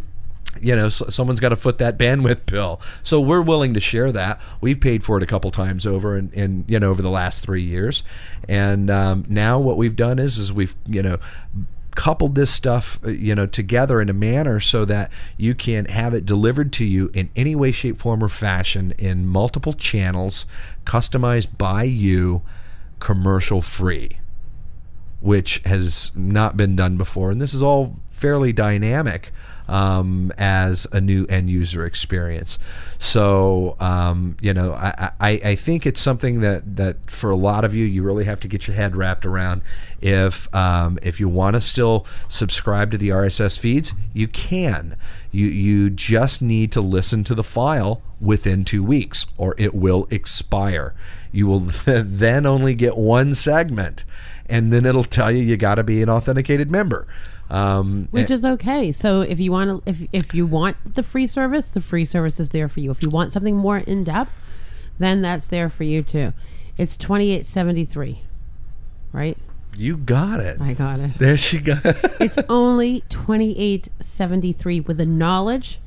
you 0.61 0.77
know, 0.77 0.89
so 0.89 1.09
someone's 1.09 1.41
got 1.41 1.51
to 1.51 1.57
foot 1.57 1.79
that 1.79 1.99
bandwidth 1.99 2.47
bill. 2.47 2.81
So 3.03 3.21
we're 3.21 3.41
willing 3.41 3.75
to 3.75 3.81
share 3.81 4.13
that. 4.13 4.41
We've 4.61 4.81
paid 4.81 5.05
for 5.05 5.17
it 5.17 5.23
a 5.23 5.27
couple 5.27 5.51
times 5.51 5.87
over, 5.87 6.17
in, 6.17 6.31
in 6.33 6.65
you 6.67 6.81
know, 6.81 6.91
over 6.91 7.03
the 7.03 7.11
last 7.11 7.41
three 7.41 7.63
years, 7.63 8.03
and 8.49 8.91
um, 8.91 9.25
now 9.29 9.59
what 9.59 9.77
we've 9.77 9.97
done 9.97 10.19
is, 10.19 10.39
is 10.39 10.53
we've, 10.53 10.75
you 10.87 11.03
know, 11.03 11.19
coupled 11.95 12.35
this 12.35 12.51
stuff, 12.51 12.99
uh, 13.05 13.11
you 13.11 13.35
know, 13.35 13.47
together 13.47 14.01
in 14.01 14.09
a 14.09 14.15
manner 14.15 14.61
so 14.61 14.85
that 14.85 15.11
you 15.37 15.55
can 15.55 15.85
have 15.87 16.15
it 16.15 16.27
delivered 16.27 16.73
to 16.75 16.85
you 16.85 17.11
in 17.15 17.31
any 17.37 17.55
way, 17.55 17.73
shape, 17.73 17.99
form, 17.99 18.23
or 18.23 18.29
fashion 18.29 18.93
in 18.99 19.27
multiple 19.27 19.73
channels, 19.73 20.47
customized 20.85 21.57
by 21.59 21.85
you, 21.85 22.43
commercial 22.99 23.63
free 23.63 24.19
which 25.23 25.63
has 25.65 26.11
not 26.17 26.57
been 26.57 26.75
done 26.75 26.97
before. 26.97 27.31
And 27.31 27.41
this 27.41 27.55
is 27.55 27.63
all 27.63 27.97
fairly 28.11 28.53
dynamic 28.53 29.33
um, 29.69 30.33
as 30.39 30.87
a 30.93 31.01
new 31.01 31.27
end 31.27 31.51
user 31.51 31.85
experience. 31.85 32.59
So, 32.99 33.77
um, 33.81 34.37
you 34.41 34.55
know, 34.55 34.73
I, 34.75 35.13
I, 35.21 35.31
I 35.31 35.55
think 35.55 35.87
it's 35.87 36.01
something 36.01 36.41
that, 36.41 36.77
that 36.77 37.11
for 37.11 37.31
a 37.31 37.37
lot 37.37 37.65
of 37.65 37.75
you, 37.75 37.85
you 37.85 38.03
really 38.03 38.25
have 38.25 38.41
to 38.41 38.49
get 38.49 38.67
your 38.67 38.77
head 38.77 38.97
wrapped 38.97 39.27
around. 39.27 39.63
If, 40.01 40.53
um, 40.55 40.99
if 41.03 41.21
you 41.21 41.29
want 41.29 41.55
to 41.55 41.61
still 41.61 42.07
subscribe 42.29 42.91
to 42.93 42.99
the 42.99 43.11
RSS 43.11 43.59
feeds, 43.59 43.93
you 44.13 44.29
can. 44.29 44.97
You, 45.31 45.47
you 45.47 45.91
just 45.91 46.43
need 46.43 46.73
to 46.73 46.81
listen 46.81 47.25
to 47.25 47.35
the 47.35 47.45
file 47.45 48.03
within 48.21 48.65
two 48.65 48.83
weeks 48.83 49.27
or 49.37 49.55
it 49.59 49.75
will 49.75 50.07
expire. 50.11 50.95
You 51.33 51.47
will 51.47 51.61
then 51.87 52.47
only 52.47 52.75
get 52.75 52.97
one 52.97 53.35
segment 53.35 54.05
and 54.47 54.73
then 54.73 54.85
it'll 54.85 55.05
tell 55.05 55.33
you 55.33 55.43
you 55.43 55.57
got 55.57 55.77
to 55.77 55.83
be 55.83 56.03
an 56.03 56.11
authenticated 56.11 56.71
member. 56.71 57.07
Um, 57.53 58.09
which 58.13 58.31
is 58.31 58.47
okay. 58.47 58.93
So 58.93 59.21
if 59.21 59.39
you 59.39 59.53
want 59.53 59.85
to, 59.85 59.91
if 59.91 60.09
if 60.11 60.35
you 60.35 60.47
want 60.47 60.95
the 60.95 61.03
free 61.03 61.27
service, 61.27 61.71
the 61.71 61.83
free 61.83 62.07
service 62.07 62.41
is 62.41 62.49
there 62.49 62.67
for 62.67 62.81
you. 62.81 62.91
If 62.91 63.03
you 63.03 63.11
want 63.11 63.31
something 63.35 63.55
more 63.55 63.79
in 63.79 64.05
depth, 64.05 64.31
then 64.99 65.21
that's 65.21 65.49
there 65.49 65.69
for 65.69 65.85
you 65.85 66.03
too. 66.03 66.33
It's 66.79 66.97
twenty 66.97 67.31
eight 67.31 67.45
seventy 67.45 67.85
three, 67.85 68.23
right? 69.13 69.37
You 69.77 69.99
got 69.99 70.41
it. 70.41 70.63
I 70.63 70.73
got 70.73 70.99
it. 70.99 71.19
There 71.19 71.37
she 71.37 71.59
got. 71.59 71.83
it's 71.85 72.39
only 72.49 73.05
twenty 73.11 73.59
eight 73.59 73.91
seventy 74.01 74.55
three 74.55 74.81
with 74.81 74.97
the 74.97 75.07
knowledge 75.07 75.79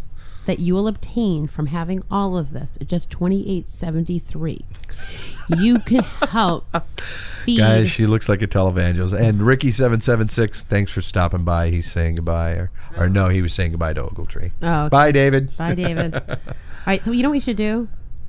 that 0.46 0.60
you 0.60 0.74
will 0.74 0.88
obtain 0.88 1.48
from 1.48 1.68
having 1.68 2.04
all 2.10 2.38
of 2.38 2.54
this. 2.54 2.78
at 2.82 2.88
just 2.88 3.10
twenty 3.10 3.50
eight 3.50 3.68
seventy 3.70 4.20
three. 4.20 4.66
You 5.50 5.80
can 5.80 6.04
help 6.04 6.66
feed. 7.46 7.58
Guys, 7.60 7.92
she 7.92 8.06
looks 8.08 8.28
like 8.28 8.42
a 8.42 8.48
televangelist. 8.48 9.20
And 9.20 9.42
Ricky 9.42 9.72
seven 9.72 10.02
seven 10.02 10.30
six, 10.30 10.64
thanks 10.64 10.92
for 10.92 11.02
stopping 11.02 11.44
by. 11.44 11.70
He's 11.70 11.92
saying 11.92 12.16
goodbye, 12.16 12.52
or, 12.52 12.72
or 12.98 13.10
no, 13.10 13.30
he 13.30 13.42
was 13.42 13.54
saying 13.54 13.72
goodbye 13.72 13.94
to 13.94 14.04
Ogletree. 14.04 14.52
Oh, 14.62 14.84
okay. 14.86 14.90
bye, 14.90 15.12
David. 15.12 15.56
Bye, 15.58 15.76
David. 15.76 16.16
All 16.30 16.92
right, 16.92 17.04
so 17.04 17.12
you 17.12 17.24
know 17.24 17.30
what 17.30 17.34
we 17.34 17.40
should 17.40 17.58
do? 17.58 17.88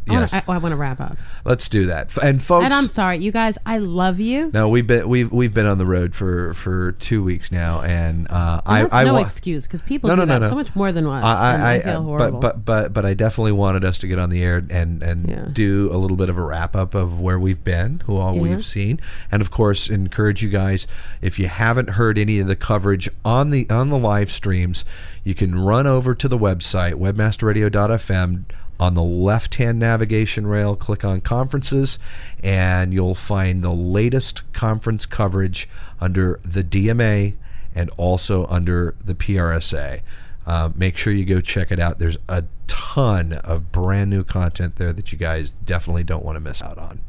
I 0.09 0.12
Yes. 0.21 0.33
I, 0.33 0.42
I 0.47 0.59
want 0.59 0.73
to 0.73 0.77
wrap 0.77 1.01
up. 1.01 1.16
Let's 1.45 1.69
do 1.69 1.87
that. 1.87 2.16
And 2.23 2.42
folks, 2.42 2.64
And 2.64 2.73
I'm 2.73 2.87
sorry, 2.88 3.19
you 3.19 3.33
guys. 3.33 3.59
I 3.66 3.79
love 3.79 4.21
you. 4.21 4.51
no, 4.55 4.69
we've 4.69 4.87
been 4.87 5.09
we've 5.09 5.33
we've 5.33 5.53
been 5.53 5.66
on 5.66 5.79
the 5.79 5.87
road 5.87 6.14
for 6.14 6.55
for 6.55 6.92
two 6.92 7.23
weeks 7.25 7.51
now, 7.51 7.81
and 7.83 8.31
uh, 8.31 8.61
I 8.64 8.79
And 8.81 8.85
that's 8.87 8.95
I 8.95 9.05
no 9.05 9.14
wa- 9.14 9.21
excuse 9.21 9.66
because 9.66 9.81
people 9.83 10.09
No, 10.09 10.14
do 10.16 10.21
no, 10.21 10.27
that 10.27 10.40
no. 10.42 10.49
so 10.49 10.55
much 10.55 10.75
more 10.77 10.92
than 10.92 11.07
us. 11.07 11.25
I, 11.25 11.29
I, 11.35 11.55
I, 11.55 11.75
I, 11.75 11.81
feel 11.83 12.03
horrible. 12.03 12.38
but 12.40 12.64
but 12.64 12.64
but 12.64 12.92
but 12.92 13.05
I 13.07 13.14
definitely 13.14 13.53
wanted 13.53 13.85
us 13.85 13.99
to 13.99 14.07
get 14.07 14.19
on 14.19 14.31
the 14.31 14.42
air 14.42 14.62
and 14.71 15.03
and 15.03 15.29
Yeah. 15.29 15.47
do 15.53 15.90
a 15.92 15.97
little 15.99 16.16
bit 16.16 16.29
of 16.29 16.38
a 16.38 16.42
wrap 16.42 16.77
up 16.77 16.95
of 16.95 17.19
where 17.21 17.38
we've 17.38 17.64
been, 17.64 18.03
who 18.07 18.16
all 18.16 18.35
Yeah. 18.37 18.42
we've 18.42 18.64
seen, 18.66 19.01
and 19.33 19.42
of 19.42 19.51
course 19.51 19.90
encourage 19.90 20.42
you 20.42 20.49
guys 20.51 20.87
if 21.21 21.38
you 21.38 21.49
haven't 21.49 21.90
heard 21.90 22.16
any 22.19 22.38
of 22.38 22.47
the 22.47 22.57
coverage 22.57 23.09
on 23.25 23.51
the 23.51 23.69
on 23.71 23.88
the 23.90 23.99
live 23.99 24.31
streams, 24.31 24.85
you 25.25 25.35
can 25.35 25.59
run 25.59 25.87
over 25.87 26.14
to 26.14 26.29
the 26.29 26.38
website 26.38 26.95
webmasterradio.fm. 26.95 28.45
On 28.78 28.94
the 28.94 29.02
left 29.02 29.54
hand 29.54 29.78
navigation 29.78 30.46
rail, 30.46 30.76
click 30.76 31.04
on 31.04 31.20
conferences, 31.22 31.98
and 32.42 32.92
you'll 32.92 33.14
find 33.14 33.62
the 33.62 33.72
latest 33.72 34.50
conference 34.52 35.06
coverage 35.06 35.68
under 36.00 36.40
the 36.44 36.62
DMA 36.62 37.34
and 37.74 37.90
also 37.96 38.46
under 38.46 38.94
the 39.02 39.14
PRSA. 39.14 40.00
Uh, 40.46 40.70
make 40.74 40.96
sure 40.96 41.12
you 41.12 41.24
go 41.24 41.40
check 41.40 41.72
it 41.72 41.80
out. 41.80 41.98
There's 41.98 42.18
a 42.28 42.44
ton 42.66 43.32
of 43.32 43.72
brand 43.72 44.10
new 44.10 44.24
content 44.24 44.76
there 44.76 44.92
that 44.92 45.10
you 45.10 45.18
guys 45.18 45.52
definitely 45.64 46.04
don't 46.04 46.24
want 46.24 46.36
to 46.36 46.40
miss 46.40 46.62
out 46.62 46.78
on. 46.78 47.00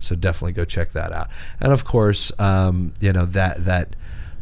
So 0.00 0.16
definitely 0.16 0.52
go 0.52 0.64
check 0.64 0.90
that 0.92 1.12
out. 1.12 1.28
And 1.60 1.72
of 1.72 1.84
course, 1.84 2.32
um, 2.40 2.94
you 2.98 3.12
know 3.12 3.24
that 3.26 3.64
that 3.64 3.94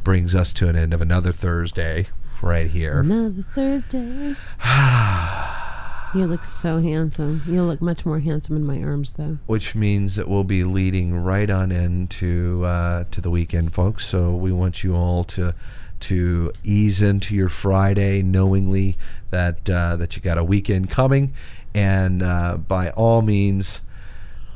brings 0.03 0.35
us 0.35 0.55
to 0.55 0.69
an 0.69 0.77
end 0.77 0.95
of 0.95 1.03
another 1.03 1.33
Thursday 1.33 2.09
right 2.41 2.71
here. 2.71 3.01
Another 3.01 3.45
Thursday. 3.55 4.35
you 6.15 6.27
look 6.27 6.45
so 6.45 6.79
handsome. 6.81 7.43
You 7.47 7.63
look 7.63 7.81
much 7.81 8.05
more 8.05 8.21
handsome 8.21 8.57
in 8.57 8.65
my 8.65 8.83
arms, 8.83 9.13
though. 9.15 9.39
which 9.47 9.75
means 9.75 10.17
that 10.17 10.29
we'll 10.29 10.45
be 10.45 10.65
leading 10.65 11.15
right 11.15 11.49
on 11.49 11.71
into 11.71 12.65
uh, 12.65 13.05
to 13.11 13.21
the 13.21 13.31
weekend, 13.31 13.73
folks. 13.73 14.07
So 14.07 14.35
we 14.35 14.53
want 14.53 14.83
you 14.83 14.95
all 14.95 15.25
to 15.25 15.55
to 16.01 16.51
ease 16.65 17.03
into 17.03 17.35
your 17.35 17.49
Friday, 17.49 18.23
knowingly 18.23 18.97
that 19.31 19.69
uh, 19.69 19.97
that 19.97 20.17
you 20.17 20.23
got 20.23 20.39
a 20.39 20.45
weekend 20.45 20.91
coming, 20.91 21.35
and 21.75 22.23
uh, 22.23 22.57
by 22.57 22.91
all 22.91 23.23
means, 23.23 23.81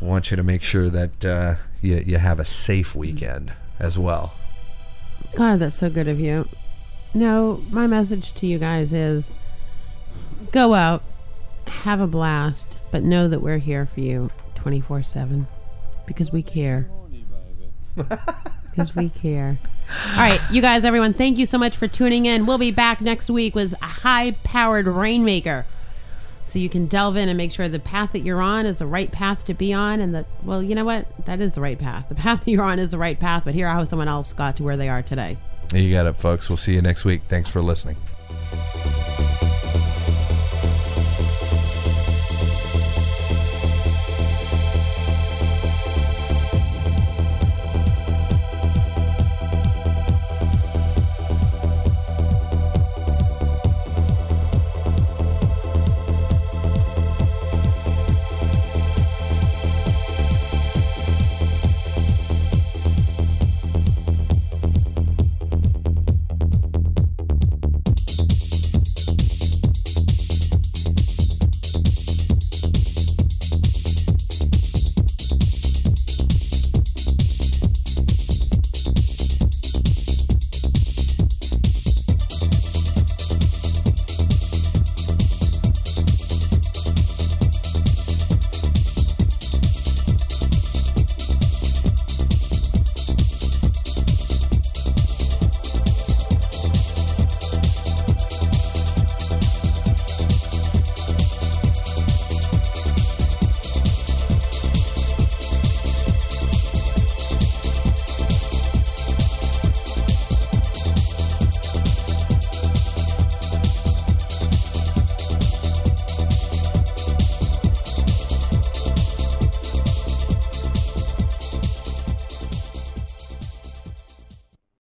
I 0.01 0.05
want 0.07 0.31
you 0.31 0.37
to 0.37 0.43
make 0.43 0.62
sure 0.62 0.90
that 0.90 1.25
uh, 1.25 1.55
you 1.81 2.03
you 2.07 2.19
have 2.19 2.40
a 2.40 2.45
safe 2.45 2.95
weekend 2.95 3.53
as 3.79 3.99
well. 3.99 4.35
God, 5.37 5.61
that's 5.61 5.77
so 5.77 5.90
good 5.90 6.09
of 6.09 6.19
you. 6.21 6.49
No, 7.12 7.62
my 7.71 7.87
message 7.87 8.33
to 8.35 8.47
you 8.47 8.59
guys 8.59 8.93
is 8.93 9.31
go 10.53 10.75
out, 10.75 11.03
have 11.68 12.00
a 12.00 12.07
blast, 12.07 12.77
but 12.90 13.03
know 13.03 13.29
that 13.29 13.40
we're 13.40 13.59
here 13.59 13.87
for 13.87 14.00
you 14.00 14.31
24 14.55 15.03
7 15.03 15.46
because 16.07 16.33
we 16.33 16.42
care. 16.42 16.88
Because 18.70 18.96
we 18.96 19.09
care. 19.09 19.59
All 20.11 20.16
right, 20.16 20.40
you 20.50 20.61
guys, 20.61 20.85
everyone, 20.85 21.12
thank 21.14 21.38
you 21.38 21.46
so 21.46 21.59
much 21.59 21.77
for 21.77 21.87
tuning 21.87 22.27
in. 22.27 22.46
We'll 22.46 22.59
be 22.59 22.70
back 22.70 23.00
next 23.00 23.31
week 23.31 23.55
with 23.55 23.72
a 23.74 23.87
high 23.87 24.33
powered 24.42 24.87
rainmaker. 24.87 25.66
So 26.44 26.59
you 26.59 26.68
can 26.68 26.87
delve 26.87 27.16
in 27.16 27.29
and 27.29 27.37
make 27.37 27.53
sure 27.53 27.68
the 27.68 27.79
path 27.79 28.12
that 28.12 28.20
you're 28.20 28.40
on 28.40 28.64
is 28.64 28.79
the 28.79 28.87
right 28.87 29.11
path 29.11 29.44
to 29.46 29.55
be 29.55 29.72
on. 29.72 30.00
And 30.00 30.14
that, 30.14 30.27
well, 30.44 30.62
you 30.62 30.74
know 30.74 30.85
what? 30.85 31.07
That 31.27 31.40
is 31.40 31.53
the 31.53 31.61
right 31.61 31.79
path. 31.79 32.09
The 32.09 32.14
path 32.14 32.44
that 32.44 32.50
you're 32.50 32.62
on 32.62 32.79
is 32.79 32.92
the 32.92 32.98
right 32.98 33.18
path, 33.18 33.44
but 33.44 33.55
hear 33.55 33.68
how 33.68 33.85
someone 33.85 34.09
else 34.09 34.33
got 34.33 34.57
to 34.57 34.62
where 34.62 34.77
they 34.77 34.88
are 34.88 35.03
today. 35.03 35.37
You 35.72 35.90
got 35.90 36.07
it, 36.07 36.16
folks. 36.16 36.48
We'll 36.48 36.59
see 36.59 36.74
you 36.74 36.83
next 36.83 37.05
week. 37.05 37.22
Thanks 37.29 37.48
for 37.48 37.62
listening. 37.62 37.96